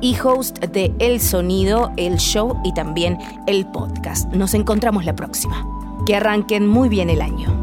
y 0.00 0.16
host 0.20 0.58
de 0.58 0.92
El 0.98 1.20
Sonido, 1.20 1.92
el 1.98 2.16
show 2.16 2.60
y 2.64 2.74
también 2.74 3.16
el 3.46 3.64
podcast. 3.66 4.28
Nos 4.34 4.54
encontramos 4.54 5.04
la 5.04 5.14
próxima. 5.14 5.64
Que 6.04 6.16
arranquen 6.16 6.66
muy 6.66 6.88
bien 6.88 7.10
el 7.10 7.22
año. 7.22 7.62